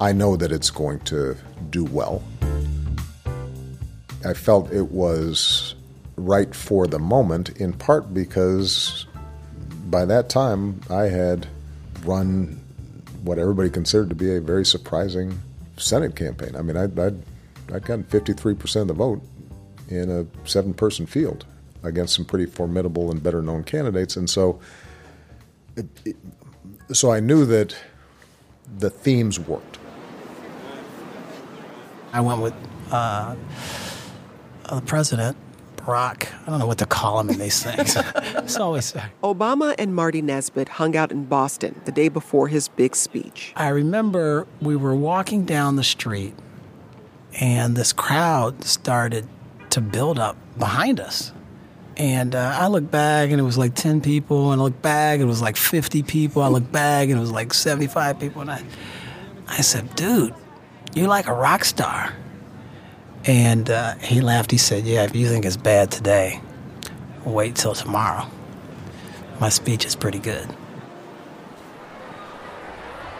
[0.00, 1.36] I know that it's going to
[1.70, 2.22] do well.
[4.24, 5.74] I felt it was
[6.16, 9.06] right for the moment, in part because
[9.90, 11.46] by that time I had
[12.04, 12.60] run
[13.22, 15.40] what everybody considered to be a very surprising
[15.76, 16.54] Senate campaign.
[16.56, 17.22] I mean, I'd, I'd,
[17.72, 19.22] I'd gotten 53% of the vote
[19.88, 21.44] in a seven person field
[21.82, 24.16] against some pretty formidable and better known candidates.
[24.16, 24.60] And so,
[25.76, 26.16] it, it,
[26.92, 27.76] so I knew that
[28.78, 29.78] the themes worked.
[32.12, 32.54] I went with
[32.90, 33.36] uh,
[34.68, 35.36] the president
[35.84, 36.28] Barack.
[36.46, 37.96] I don't know what to call him in these things.
[37.96, 38.94] it's always.
[39.22, 43.52] Obama and Marty Nesbitt hung out in Boston the day before his big speech.
[43.56, 46.34] I remember we were walking down the street,
[47.40, 49.26] and this crowd started
[49.70, 51.32] to build up behind us.
[51.96, 54.52] And uh, I looked back, and it was like 10 people.
[54.52, 56.42] And I looked back, and it was like 50 people.
[56.42, 58.40] I looked back, and it was like 75 people.
[58.40, 58.62] And I,
[59.48, 60.34] I said, dude,
[60.94, 62.14] you're like a rock star.
[63.26, 64.50] And uh, he laughed.
[64.50, 66.40] He said, Yeah, if you think it's bad today,
[67.24, 68.26] wait till tomorrow.
[69.40, 70.48] My speech is pretty good.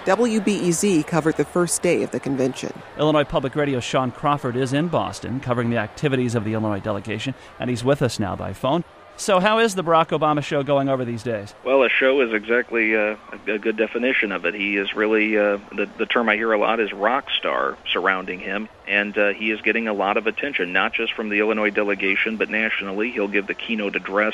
[0.04, 2.72] WBEZ covered the first day of the convention.
[2.98, 7.34] Illinois Public Radio's Sean Crawford is in Boston covering the activities of the Illinois delegation,
[7.58, 8.82] and he's with us now by phone.
[9.20, 11.54] So, how is the Barack Obama show going over these days?
[11.62, 13.16] Well, a show is exactly uh,
[13.46, 14.54] a good definition of it.
[14.54, 18.40] He is really uh, the the term I hear a lot is rock star surrounding
[18.40, 21.68] him, and uh, he is getting a lot of attention, not just from the Illinois
[21.68, 23.10] delegation, but nationally.
[23.10, 24.32] He'll give the keynote address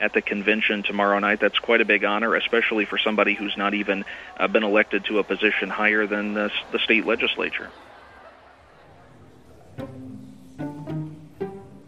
[0.00, 1.38] at the convention tomorrow night.
[1.38, 4.04] That's quite a big honor, especially for somebody who's not even
[4.36, 7.70] uh, been elected to a position higher than the, the state legislature.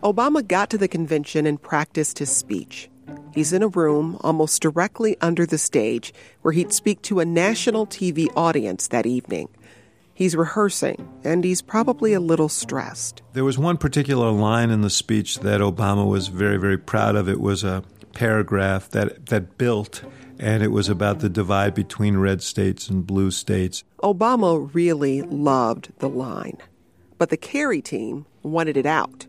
[0.06, 2.88] Obama got to the convention and practiced his speech.
[3.34, 7.88] He's in a room almost directly under the stage where he'd speak to a national
[7.88, 9.48] TV audience that evening.
[10.14, 13.20] He's rehearsing, and he's probably a little stressed.
[13.32, 17.28] There was one particular line in the speech that Obama was very, very proud of.
[17.28, 17.82] It was a
[18.12, 20.04] paragraph that, that built,
[20.38, 23.82] and it was about the divide between red states and blue states.
[24.04, 26.58] Obama really loved the line.
[27.18, 29.26] But the Kerry team wanted it out.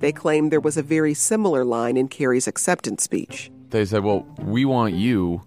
[0.00, 3.50] They claimed there was a very similar line in Kerry's acceptance speech.
[3.70, 5.42] They said, well, we want you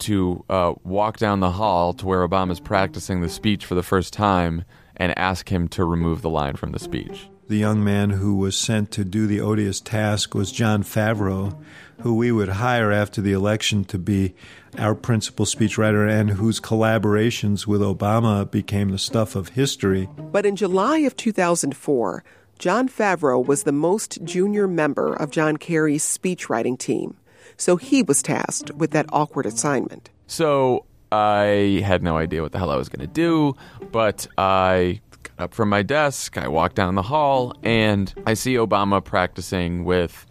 [0.00, 4.12] to uh, walk down the hall to where Obama's practicing the speech for the first
[4.12, 4.64] time
[4.96, 7.28] and ask him to remove the line from the speech.
[7.48, 11.60] The young man who was sent to do the odious task was Jon Favreau,
[12.00, 14.34] who we would hire after the election to be
[14.78, 20.08] our principal speechwriter and whose collaborations with Obama became the stuff of history.
[20.16, 22.24] But in July of 2004,
[22.62, 27.16] Jon Favreau was the most junior member of John Kerry's speechwriting team,
[27.56, 30.10] so he was tasked with that awkward assignment.
[30.28, 33.56] So I had no idea what the hell I was going to do,
[33.90, 38.54] but I got up from my desk, I walked down the hall, and I see
[38.54, 40.24] Obama practicing with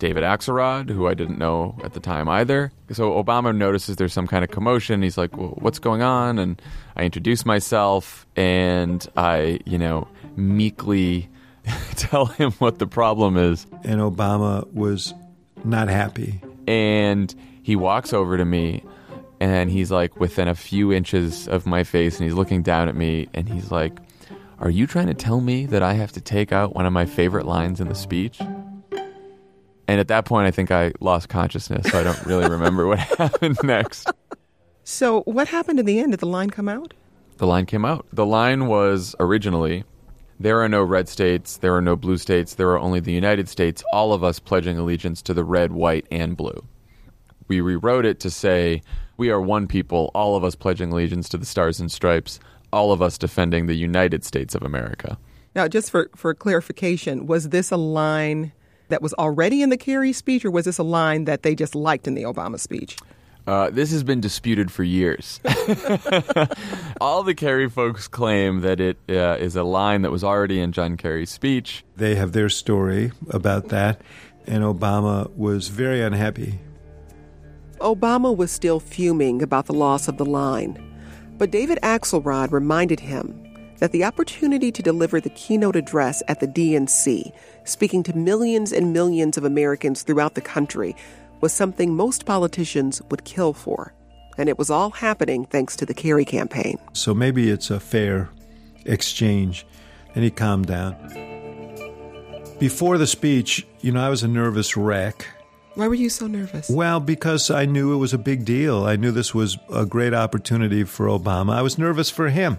[0.00, 2.72] David Axelrod, who I didn't know at the time either.
[2.90, 5.02] So Obama notices there's some kind of commotion.
[5.02, 6.40] He's like, well, what's going on?
[6.40, 6.60] And
[6.96, 11.28] I introduce myself and I, you know, meekly
[11.96, 13.66] tell him what the problem is.
[13.84, 15.14] And Obama was
[15.64, 16.40] not happy.
[16.66, 18.84] And he walks over to me
[19.40, 22.96] and he's like within a few inches of my face and he's looking down at
[22.96, 23.98] me and he's like,
[24.58, 27.06] Are you trying to tell me that I have to take out one of my
[27.06, 28.40] favorite lines in the speech?
[29.88, 32.98] And at that point, I think I lost consciousness, so I don't really remember what
[33.18, 34.10] happened next.
[34.82, 36.10] So, what happened in the end?
[36.12, 36.92] Did the line come out?
[37.36, 38.04] The line came out.
[38.12, 39.84] The line was originally
[40.38, 43.48] there are no red states, there are no blue states, there are only the United
[43.48, 46.64] States, all of us pledging allegiance to the red, white, and blue.
[47.48, 48.82] We rewrote it to say
[49.16, 52.38] we are one people, all of us pledging allegiance to the stars and stripes,
[52.72, 55.16] all of us defending the United States of America.
[55.54, 58.52] Now, just for, for clarification, was this a line
[58.88, 61.74] that was already in the Kerry speech, or was this a line that they just
[61.74, 62.96] liked in the Obama speech?
[63.46, 65.40] Uh, this has been disputed for years.
[67.00, 70.72] All the Kerry folks claim that it uh, is a line that was already in
[70.72, 71.84] John Kerry's speech.
[71.96, 74.00] They have their story about that,
[74.46, 76.58] and Obama was very unhappy.
[77.78, 80.82] Obama was still fuming about the loss of the line,
[81.38, 83.42] but David Axelrod reminded him
[83.78, 87.30] that the opportunity to deliver the keynote address at the DNC,
[87.64, 90.96] speaking to millions and millions of Americans throughout the country,
[91.40, 93.92] was something most politicians would kill for.
[94.38, 96.78] And it was all happening thanks to the Kerry campaign.
[96.92, 98.28] So maybe it's a fair
[98.84, 99.66] exchange.
[100.14, 100.94] And he calmed down.
[102.58, 105.26] Before the speech, you know, I was a nervous wreck.
[105.74, 106.70] Why were you so nervous?
[106.70, 108.86] Well, because I knew it was a big deal.
[108.86, 111.52] I knew this was a great opportunity for Obama.
[111.52, 112.56] I was nervous for him.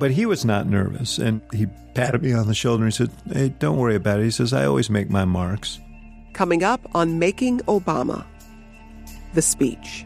[0.00, 1.18] But he was not nervous.
[1.18, 4.24] And he patted me on the shoulder and he said, Hey, don't worry about it.
[4.24, 5.78] He says, I always make my marks.
[6.34, 8.26] Coming up on Making Obama,
[9.34, 10.04] the speech.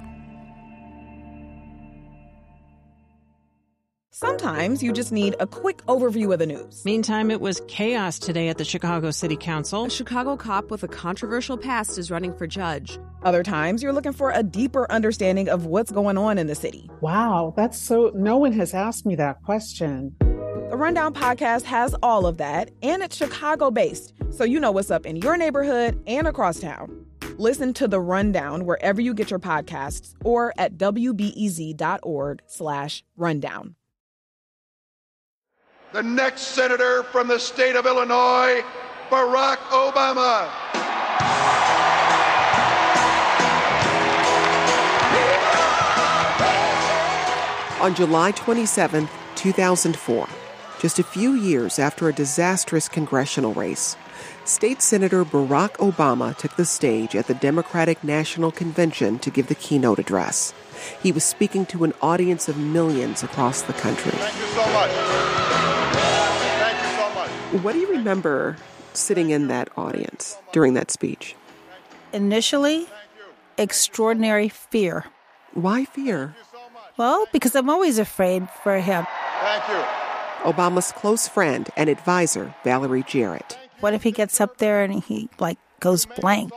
[4.11, 6.85] Sometimes you just need a quick overview of the news.
[6.85, 9.87] Meantime, it was chaos today at the Chicago City Council.
[9.87, 12.99] A Chicago cop with a controversial past is running for judge.
[13.23, 16.91] Other times, you're looking for a deeper understanding of what's going on in the city.
[17.01, 18.13] Wow, that's so.
[18.15, 20.15] No one has asked me that question.
[20.69, 24.91] The Rundown podcast has all of that, and it's Chicago based, so you know what's
[24.91, 27.07] up in your neighborhood and across town.
[27.39, 33.77] Listen to The Rundown wherever you get your podcasts or at wbez.org slash rundown.
[35.93, 38.63] The next senator from the state of Illinois,
[39.09, 40.51] Barack Obama.
[47.81, 50.29] On July 27, 2004,
[50.81, 53.97] just a few years after a disastrous congressional race,
[54.45, 59.55] State Senator Barack Obama took the stage at the Democratic National Convention to give the
[59.55, 60.55] keynote address.
[61.03, 64.13] He was speaking to an audience of millions across the country.
[64.13, 64.91] Thank you so much.
[66.61, 67.63] Thank you so much.
[67.63, 68.57] What do you remember
[68.93, 71.35] sitting in that audience during that speech?
[72.13, 72.87] Initially,
[73.59, 75.07] extraordinary fear.
[75.55, 76.35] Why fear?
[76.97, 79.07] Well, because I'm always afraid for him.
[79.41, 80.08] Thank you.
[80.43, 83.59] Obama's close friend and advisor, Valerie Jarrett.
[83.81, 86.53] What if he gets up there and he, like, goes blank?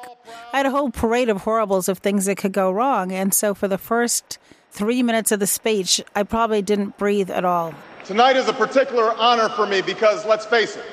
[0.54, 3.12] I had a whole parade of horribles of things that could go wrong.
[3.12, 4.40] And so for the first
[4.72, 7.74] three minutes of the speech, I probably didn't breathe at all.
[8.06, 10.86] Tonight is a particular honor for me because, let's face it,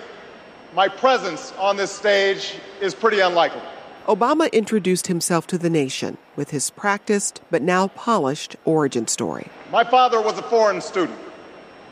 [0.74, 3.62] my presence on this stage is pretty unlikely.
[4.06, 9.48] Obama introduced himself to the nation with his practiced but now polished origin story.
[9.70, 11.18] My father was a foreign student,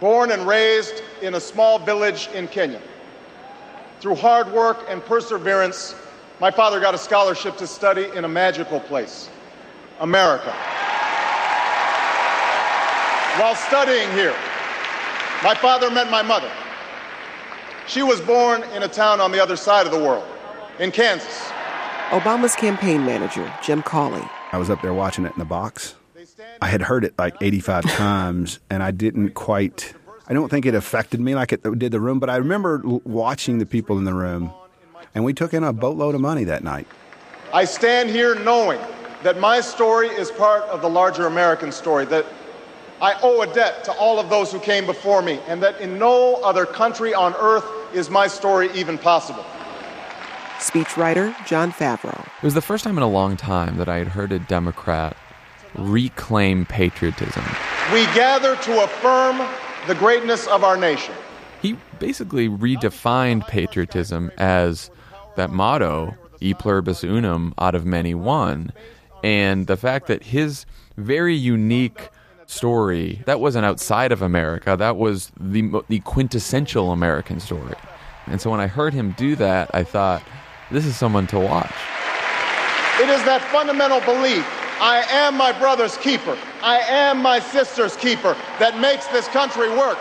[0.01, 2.81] born and raised in a small village in Kenya.
[4.01, 5.95] Through hard work and perseverance,
[6.41, 9.31] my father got a scholarship to study in a magical place,
[10.01, 10.55] America.
[13.41, 14.35] While studying here,
[15.43, 16.51] my father met my mother.
[17.87, 20.27] She was born in a town on the other side of the world,
[20.79, 21.51] in Kansas.
[22.11, 24.23] Obama's campaign manager, Jim Cauley.
[24.53, 25.95] I was up there watching it in the box.
[26.61, 29.95] I had heard it like 85 times, and I didn't quite.
[30.28, 33.59] I don't think it affected me like it did the room, but I remember watching
[33.59, 34.53] the people in the room,
[35.14, 36.87] and we took in a boatload of money that night.
[37.53, 38.80] I stand here knowing
[39.22, 42.26] that my story is part of the larger American story, that
[43.01, 45.99] I owe a debt to all of those who came before me, and that in
[45.99, 47.64] no other country on earth
[47.95, 49.45] is my story even possible.
[50.59, 52.26] Speechwriter Jon Favreau.
[52.39, 55.16] It was the first time in a long time that I had heard a Democrat
[55.79, 57.45] reclaim patriotism.
[57.93, 59.39] We gather to affirm
[59.87, 61.14] the greatness of our nation.
[61.62, 64.91] He basically redefined patriotism as
[65.37, 68.72] that motto, e pluribus unum, out of many one.
[69.22, 70.66] And the fact that his
[70.97, 72.11] very unique
[72.47, 77.74] story, that wasn't outside of America, that was the, the quintessential American story.
[78.27, 80.22] And so when I heard him do that, I thought,
[80.70, 81.72] this is someone to watch.
[82.99, 84.45] It is that fundamental belief
[84.79, 89.99] I am my brother's keeper, I am my sister's keeper that makes this country work.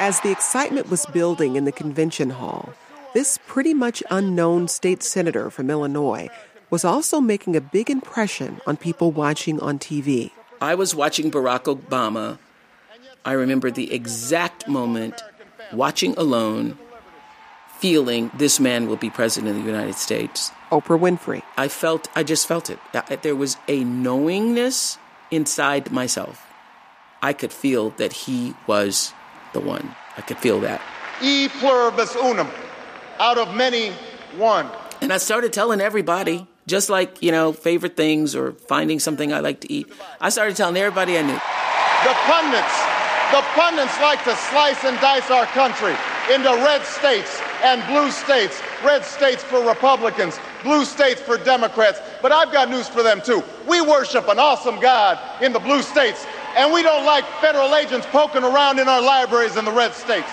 [0.00, 2.74] As the excitement was building in the convention hall,
[3.14, 6.28] this pretty much unknown state senator from Illinois
[6.68, 10.32] was also making a big impression on people watching on TV.
[10.60, 12.38] I was watching Barack Obama.
[13.24, 15.22] I remember the exact moment
[15.72, 16.76] watching alone
[17.78, 20.50] feeling this man will be president of the United States.
[20.70, 21.42] Oprah Winfrey.
[21.56, 22.78] I felt, I just felt it.
[23.22, 24.98] There was a knowingness
[25.30, 26.46] inside myself.
[27.22, 29.12] I could feel that he was
[29.52, 29.94] the one.
[30.16, 30.80] I could feel that.
[31.22, 32.48] E pluribus unum,
[33.18, 33.92] out of many,
[34.36, 34.68] one.
[35.00, 39.40] And I started telling everybody, just like, you know, favorite things or finding something I
[39.40, 39.92] like to eat.
[40.20, 41.40] I started telling everybody I knew.
[42.04, 42.76] The pundits,
[43.32, 45.94] the pundits like to slice and dice our country
[46.32, 48.60] into red states and blue states.
[48.84, 52.00] Red states for Republicans, blue states for Democrats.
[52.22, 53.42] But I've got news for them too.
[53.68, 56.26] We worship an awesome God in the blue states,
[56.56, 60.30] and we don't like federal agents poking around in our libraries in the red states.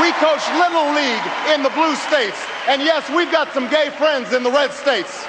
[0.00, 4.32] We coach Little League in the blue states, and yes, we've got some gay friends
[4.32, 5.26] in the red states.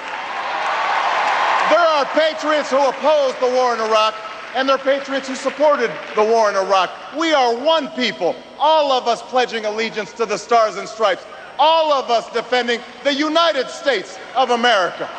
[1.70, 4.16] There are patriots who oppose the war in Iraq,
[4.56, 6.92] and their patriots who supported the war in Iraq.
[7.18, 11.26] We are one people, all of us pledging allegiance to the Stars and Stripes,
[11.58, 15.10] all of us defending the United States of America.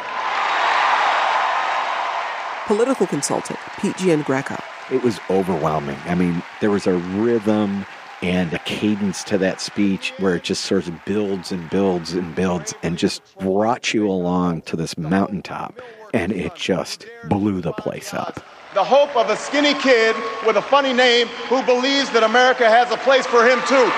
[2.66, 4.62] Political consultant Pete Giangreco.
[4.91, 5.99] It was overwhelming.
[6.05, 7.87] I mean, there was a rhythm
[8.22, 12.35] and a cadence to that speech where it just sort of builds and builds and
[12.35, 15.80] builds and just brought you along to this mountaintop.
[16.14, 18.45] And it just blew the place up
[18.75, 20.16] the hope of a skinny kid
[20.47, 23.91] with a funny name who believes that America has a place for him too.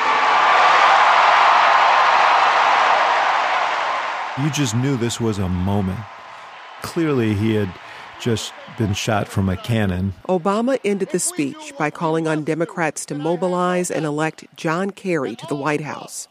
[4.43, 6.01] You just knew this was a moment.
[6.83, 7.73] Clearly, he had
[8.21, 10.15] just been shot from a cannon.
[10.29, 15.47] Obama ended the speech by calling on Democrats to mobilize and elect John Kerry to
[15.47, 16.27] the White House.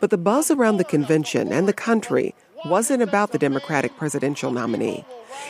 [0.00, 2.34] But the buzz around the convention and the country
[2.64, 5.04] wasn't about the Democratic presidential nominee.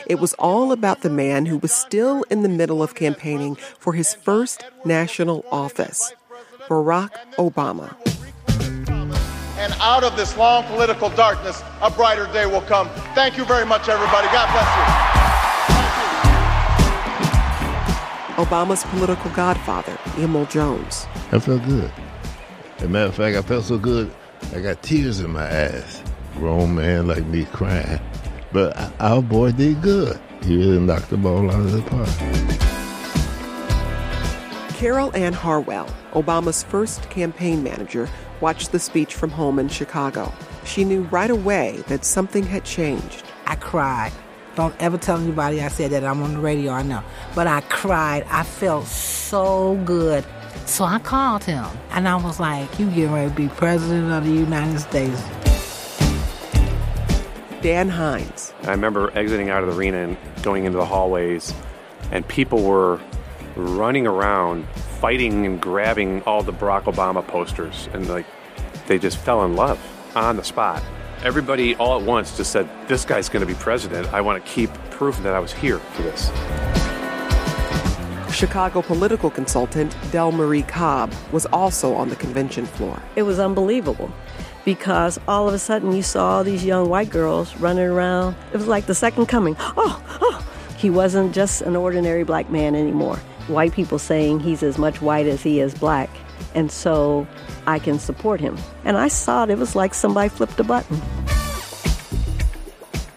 [0.07, 3.93] It was all about the man who was still in the middle of campaigning for
[3.93, 6.13] his first national office
[6.69, 7.97] Barack Obama.
[9.59, 12.89] And out of this long political darkness, a brighter day will come.
[13.15, 14.27] Thank you very much, everybody.
[14.29, 15.07] God bless you.
[18.45, 21.07] Obama's political godfather, Emil Jones.
[21.33, 21.91] I felt good.
[22.77, 24.13] As a matter of fact, I felt so good,
[24.55, 26.03] I got tears in my eyes.
[26.39, 28.01] Grown man like me crying.
[28.53, 30.21] But our boy did good.
[30.43, 32.09] He really knocked the ball out of the park.
[34.77, 38.09] Carol Ann Harwell, Obama's first campaign manager,
[38.41, 40.33] watched the speech from home in Chicago.
[40.65, 43.23] She knew right away that something had changed.
[43.47, 44.13] I cried.
[44.55, 46.05] Don't ever tell anybody I said that.
[46.05, 47.03] I'm on the radio, I know.
[47.35, 48.27] But I cried.
[48.31, 50.25] I felt so good.
[50.67, 54.25] So I called him and I was like, You getting ready to be president of
[54.25, 55.46] the United States.
[57.67, 58.53] Dan Hynes.
[58.65, 61.53] I remember exiting out of the arena and going into the hallways,
[62.13, 63.01] and people were
[63.57, 64.69] running around,
[65.01, 68.25] fighting and grabbing all the Barack Obama posters, and like
[68.87, 69.81] they just fell in love
[70.15, 70.81] on the spot.
[71.25, 74.15] Everybody all at once just said, This guy's going to be president.
[74.15, 76.31] I want to keep proof that I was here for this.
[78.33, 83.03] Chicago political consultant Delmarie Cobb was also on the convention floor.
[83.17, 84.13] It was unbelievable
[84.67, 88.37] because all of a sudden you saw all these young white girls running around.
[88.53, 89.57] It was like the second coming.
[89.59, 90.47] Oh, oh.
[90.77, 93.17] He wasn't just an ordinary black man anymore.
[93.47, 96.11] White people saying he's as much white as he is black.
[96.55, 97.27] And so
[97.67, 98.59] I can support him.
[98.85, 101.01] And I saw it, it was like somebody flipped a button.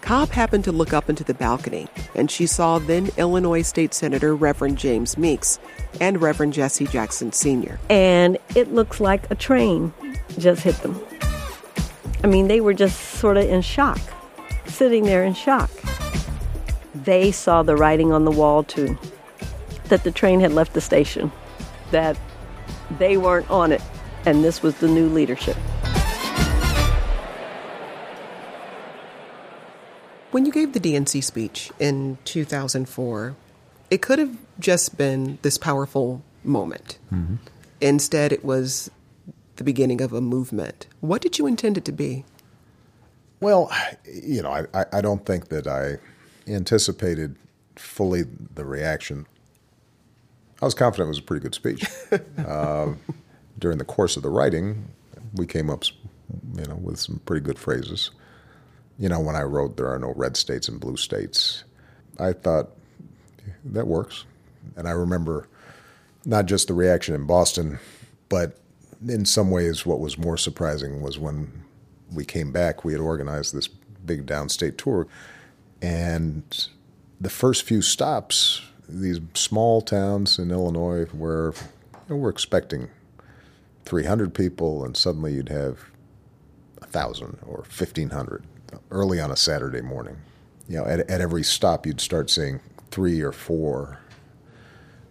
[0.02, 1.86] Cobb happened to look up into the balcony,
[2.16, 5.60] and she saw then Illinois State Senator Reverend James Meeks
[6.00, 7.78] and Reverend Jesse Jackson Sr.
[7.88, 9.92] And it looks like a train
[10.38, 11.00] just hit them.
[12.22, 13.98] I mean, they were just sort of in shock,
[14.66, 15.70] sitting there in shock.
[16.94, 18.98] They saw the writing on the wall, too,
[19.84, 21.32] that the train had left the station,
[21.92, 22.18] that
[22.98, 23.80] they weren't on it,
[24.26, 25.56] and this was the new leadership.
[30.30, 33.34] When you gave the DNC speech in 2004,
[33.90, 36.98] it could have just been this powerful moment.
[37.12, 37.36] Mm-hmm.
[37.80, 38.90] Instead, it was
[39.60, 40.86] the beginning of a movement.
[41.00, 42.24] What did you intend it to be?
[43.40, 43.70] Well,
[44.10, 45.98] you know, I, I don't think that I
[46.50, 47.36] anticipated
[47.76, 48.22] fully
[48.54, 49.26] the reaction.
[50.62, 51.84] I was confident it was a pretty good speech.
[52.46, 52.94] uh,
[53.58, 54.88] during the course of the writing,
[55.34, 55.84] we came up,
[56.56, 58.12] you know, with some pretty good phrases.
[58.98, 61.64] You know, when I wrote "There are no red states and blue states,"
[62.18, 62.70] I thought
[63.66, 64.24] that works,
[64.74, 65.48] and I remember
[66.24, 67.78] not just the reaction in Boston,
[68.30, 68.56] but
[69.06, 71.64] in some ways, what was more surprising was when
[72.12, 72.84] we came back.
[72.84, 75.06] We had organized this big downstate tour,
[75.80, 76.68] and
[77.20, 81.52] the first few stops, these small towns in Illinois, where
[82.08, 82.88] you know, we're expecting
[83.84, 85.78] 300 people, and suddenly you'd have
[86.82, 88.44] a thousand or 1,500
[88.90, 90.16] early on a Saturday morning.
[90.68, 93.98] You know, at, at every stop, you'd start seeing three or four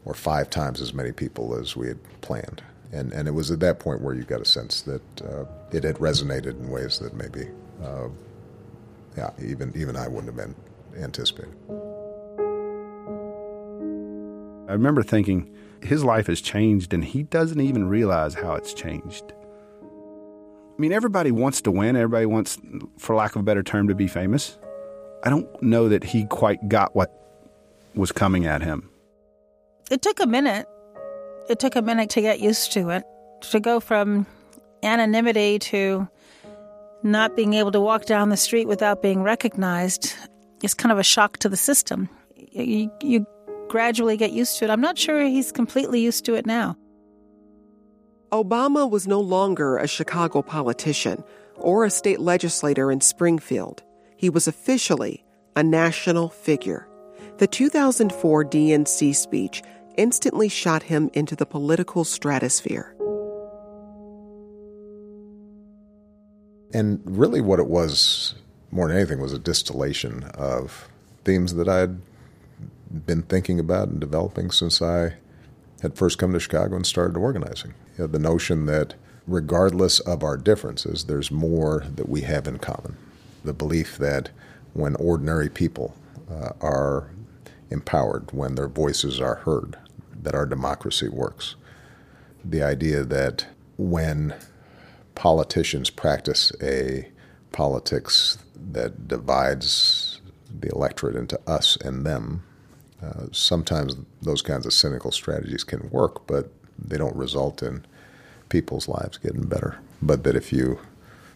[0.06, 2.62] or five times as many people as we had planned.
[2.92, 5.84] And, and it was at that point where you got a sense that uh, it
[5.84, 7.48] had resonated in ways that maybe,
[7.84, 8.08] uh,
[9.16, 10.56] yeah, even, even I wouldn't have been
[11.02, 11.54] anticipated.
[14.68, 19.34] I remember thinking, his life has changed and he doesn't even realize how it's changed.
[19.82, 21.96] I mean, everybody wants to win.
[21.96, 22.58] Everybody wants,
[22.98, 24.58] for lack of a better term, to be famous.
[25.24, 27.14] I don't know that he quite got what
[27.96, 28.90] was coming at him.
[29.92, 30.68] It took a minute.
[31.50, 33.04] It took a minute to get used to it,
[33.50, 34.28] to go from
[34.84, 36.08] anonymity to
[37.02, 40.14] not being able to walk down the street without being recognized
[40.62, 42.08] is kind of a shock to the system.
[42.36, 43.26] You, you
[43.68, 44.70] gradually get used to it.
[44.70, 46.78] I'm not sure he's completely used to it now.
[48.32, 51.24] Obama was no longer a Chicago politician
[51.56, 53.82] or a state legislator in Springfield.
[54.18, 55.26] He was officially
[55.56, 56.88] a national figure.
[57.38, 59.64] The 2004 DNC speech
[60.00, 62.96] instantly shot him into the political stratosphere.
[66.74, 68.36] And really, what it was
[68.72, 70.88] more than anything was a distillation of
[71.26, 72.00] themes that I'd
[73.06, 75.16] been thinking about and developing since I
[75.82, 77.74] had first come to Chicago and started organizing.
[77.98, 78.94] You know, the notion that
[79.28, 82.96] regardless of our differences, there's more that we have in common.
[83.44, 84.30] The belief that
[84.74, 85.96] when ordinary people
[86.30, 87.10] uh, are
[87.70, 89.78] empowered, when their voices are heard,
[90.22, 91.56] that our democracy works.
[92.44, 93.46] The idea that
[93.78, 94.36] when
[95.16, 97.10] politicians practice a
[97.52, 100.22] politics that divides
[100.60, 102.44] the electorate into us and them,
[103.02, 107.86] uh, sometimes those kinds of cynical strategies can work, but they don't result in
[108.50, 109.80] people's lives getting better.
[110.02, 110.80] But that if you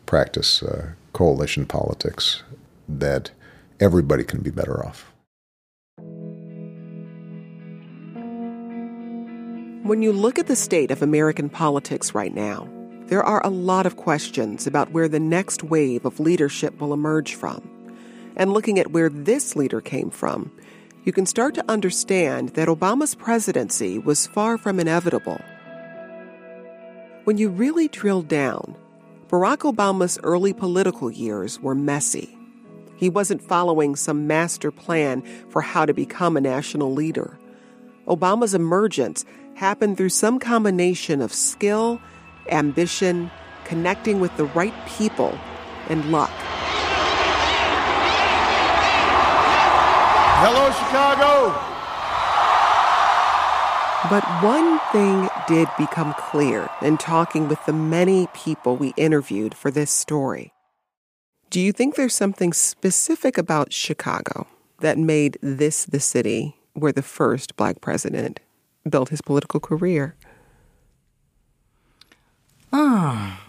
[0.05, 2.43] practice uh, coalition politics,
[2.87, 3.31] that
[3.79, 5.12] everybody can be better off.
[9.83, 12.69] When you look at the state of American politics right now,
[13.07, 17.35] there are a lot of questions about where the next wave of leadership will emerge
[17.35, 17.69] from.
[18.37, 20.53] And looking at where this leader came from,
[21.03, 25.41] you can start to understand that Obama's presidency was far from inevitable.
[27.25, 28.77] When you really drill down,
[29.27, 32.37] Barack Obama's early political years were messy.
[32.95, 37.37] He wasn't following some master plan for how to become a national leader.
[38.07, 39.25] Obama's emergence
[39.55, 42.01] happened through some combination of skill,
[42.49, 43.31] ambition,
[43.65, 45.37] connecting with the right people,
[45.89, 46.31] and luck.
[50.45, 51.69] Hello, Chicago.
[54.09, 59.71] But one thing did become clear in talking with the many people we interviewed for
[59.71, 60.51] this story.
[61.49, 64.47] Do you think there's something specific about Chicago
[64.79, 68.39] that made this the city where the first black president
[68.89, 70.15] built his political career?
[72.71, 73.42] Ah.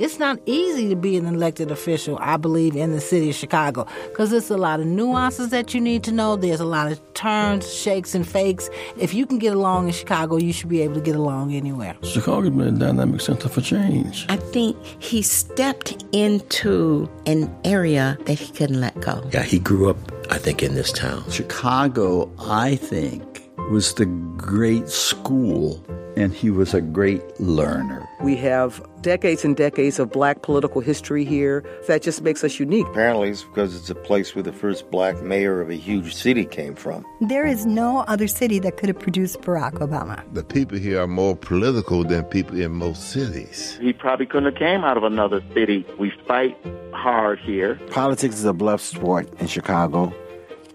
[0.00, 3.86] It's not easy to be an elected official, I believe, in the city of Chicago,
[4.08, 6.36] because there's a lot of nuances that you need to know.
[6.36, 8.70] There's a lot of turns, shakes, and fakes.
[8.96, 11.94] If you can get along in Chicago, you should be able to get along anywhere.
[12.02, 14.24] Chicago's been a dynamic center for change.
[14.30, 19.22] I think he stepped into an area that he couldn't let go.
[19.34, 19.98] Yeah, he grew up,
[20.30, 21.30] I think, in this town.
[21.30, 25.84] Chicago, I think, was the great school,
[26.16, 28.08] and he was a great learner.
[28.22, 32.86] We have decades and decades of black political history here that just makes us unique.
[32.88, 36.44] Apparently, it's because it's a place where the first black mayor of a huge city
[36.44, 37.06] came from.
[37.22, 40.22] There is no other city that could have produced Barack Obama.
[40.34, 43.78] The people here are more political than people in most cities.
[43.80, 45.86] He probably couldn't have came out of another city.
[45.98, 46.58] We fight
[46.92, 47.80] hard here.
[47.90, 50.12] Politics is a bluff sport in Chicago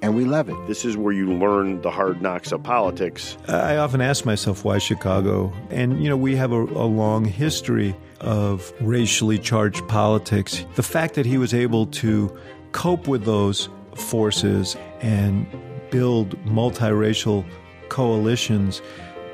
[0.05, 0.67] and we love it.
[0.67, 3.37] This is where you learn the hard knocks of politics.
[3.47, 7.95] I often ask myself why Chicago, and you know, we have a, a long history
[8.21, 10.63] of racially charged politics.
[10.75, 12.35] The fact that he was able to
[12.71, 15.47] cope with those forces and
[15.89, 17.43] build multiracial
[17.89, 18.83] coalitions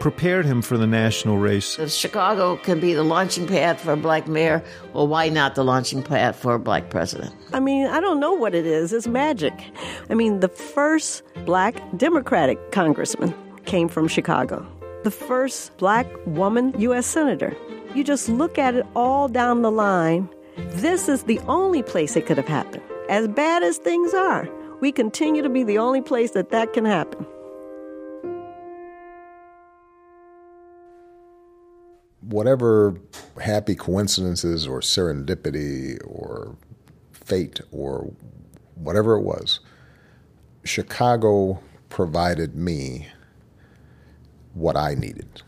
[0.02, 1.78] prepared him for the national race.
[1.78, 5.64] If Chicago can be the launching pad for a black mayor, well, why not the
[5.64, 7.34] launching pad for a black president?
[7.54, 8.92] I mean, I don't know what it is.
[8.92, 9.54] It's magic.
[10.10, 13.34] I mean, the first black Democratic congressman
[13.66, 14.68] came from Chicago,
[15.04, 17.06] the first black woman U.S.
[17.06, 17.56] Senator.
[17.94, 20.28] You just look at it all down the line.
[20.58, 22.84] This is the only place it could have happened.
[23.08, 24.50] As bad as things are,
[24.80, 27.24] we continue to be the only place that that can happen.
[32.32, 32.96] Whatever
[33.42, 36.56] happy coincidences or serendipity or
[37.12, 38.12] fate or
[38.76, 39.60] whatever it was,
[40.64, 43.08] Chicago provided me
[44.54, 45.42] what I needed.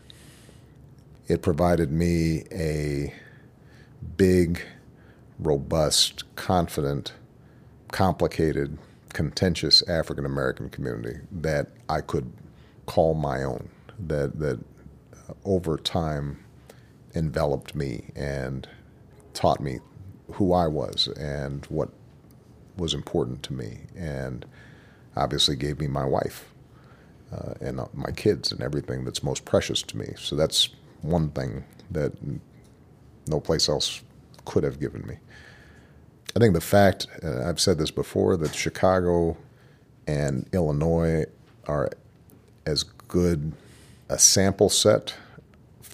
[1.26, 3.12] It provided me a
[4.16, 4.60] big,
[5.38, 7.14] robust, confident,
[7.92, 8.76] complicated,
[9.14, 12.30] contentious African American community that I could
[12.86, 13.70] call my own.
[13.98, 14.58] That that
[15.44, 16.43] over time
[17.14, 18.68] enveloped me and
[19.32, 19.78] taught me
[20.32, 21.90] who I was and what
[22.76, 24.44] was important to me, and
[25.16, 26.52] obviously gave me my wife
[27.32, 30.12] uh, and uh, my kids and everything that's most precious to me.
[30.16, 30.70] So that's
[31.02, 32.12] one thing that
[33.26, 34.02] no place else
[34.44, 35.18] could have given me.
[36.36, 39.36] I think the fact, uh, I've said this before, that Chicago
[40.06, 41.26] and Illinois
[41.66, 41.90] are
[42.66, 43.52] as good
[44.08, 45.14] a sample set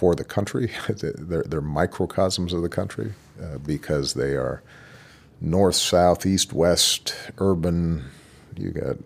[0.00, 0.72] for the country.
[0.88, 4.62] they're, they're, microcosms of the country uh, because they are
[5.42, 8.02] north, south, east, west, urban.
[8.56, 8.96] You got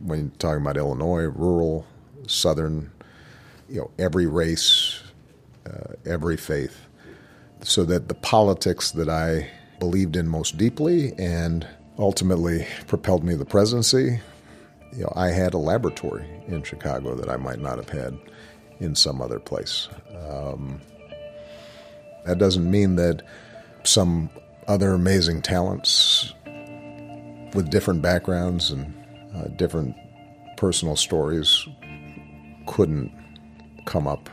[0.00, 1.86] when you're talking about Illinois, rural,
[2.26, 2.90] southern.
[3.68, 5.00] You know, every race,
[5.64, 6.88] uh, every faith,
[7.62, 9.48] so that the politics that I
[9.78, 11.64] believed in most deeply and
[12.00, 14.18] ultimately propelled me to the presidency.
[14.92, 18.18] You know, I had a laboratory in Chicago that I might not have had
[18.80, 19.88] in some other place.
[20.28, 20.80] Um,
[22.24, 23.22] that doesn't mean that
[23.84, 24.30] some
[24.66, 26.34] other amazing talents
[27.54, 28.94] with different backgrounds and
[29.34, 29.94] uh, different
[30.56, 31.66] personal stories
[32.66, 33.12] couldn't
[33.86, 34.28] come up,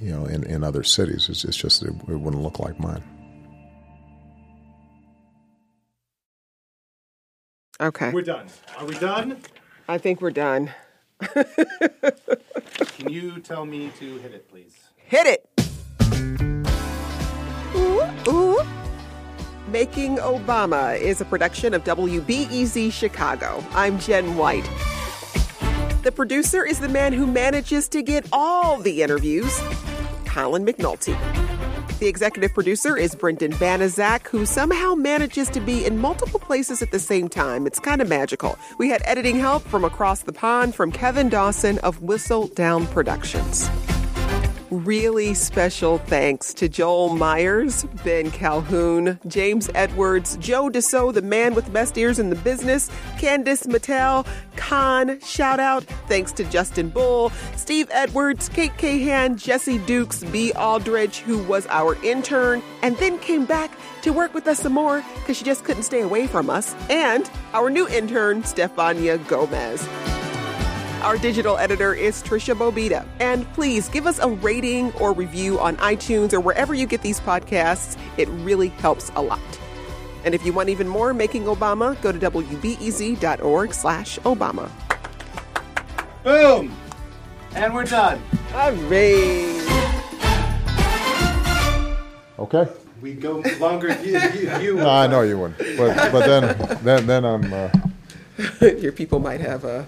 [0.00, 1.28] you know, in, in other cities.
[1.28, 3.02] It's, it's just it, it wouldn't look like mine.
[7.80, 8.10] Okay.
[8.12, 8.46] We're done.
[8.78, 9.38] Are we done?
[9.88, 10.72] I think we're done.
[11.22, 14.76] Can you tell me to hit it, please?
[14.96, 15.48] Hit it!
[17.74, 18.60] Ooh, ooh.
[19.68, 23.64] Making Obama is a production of WBEZ Chicago.
[23.72, 24.68] I'm Jen White.
[26.02, 29.62] The producer is the man who manages to get all the interviews,
[30.26, 31.16] Colin McNulty.
[32.02, 36.90] The executive producer is Brendan Banaszak, who somehow manages to be in multiple places at
[36.90, 37.64] the same time.
[37.64, 38.58] It's kind of magical.
[38.76, 43.70] We had editing help from across the pond from Kevin Dawson of Whistle Down Productions
[44.72, 51.66] really special thanks to Joel Myers, Ben Calhoun, James Edwards, Joe DeSo, the man with
[51.66, 55.84] the best ears in the business, Candice Mattel, Khan, shout out.
[56.08, 60.52] Thanks to Justin Bull, Steve Edwards, Kate Cahan, Jesse Dukes, B.
[60.52, 63.70] Aldridge, who was our intern, and then came back
[64.02, 67.30] to work with us some more because she just couldn't stay away from us, and
[67.52, 69.86] our new intern, Stefania Gomez.
[71.02, 73.04] Our digital editor is Tricia Bobeda.
[73.18, 77.18] And please give us a rating or review on iTunes or wherever you get these
[77.18, 77.98] podcasts.
[78.16, 79.40] It really helps a lot.
[80.24, 84.70] And if you want even more Making Obama, go to wbez.org slash Obama.
[86.22, 86.72] Boom!
[87.56, 88.22] And we're done.
[88.52, 89.60] Hooray!
[92.38, 92.68] Okay.
[93.00, 95.58] We go longer if you, you, you No, I know you wouldn't.
[95.76, 97.52] But but then then then I'm.
[97.52, 97.70] Uh,
[98.78, 99.82] Your people might have uh,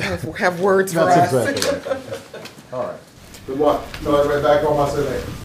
[0.00, 1.48] have, have words for that's us.
[1.48, 2.50] exactly right.
[2.72, 3.00] All right.
[3.46, 3.84] Good luck.
[4.02, 5.32] Tell everybody back home I said hey.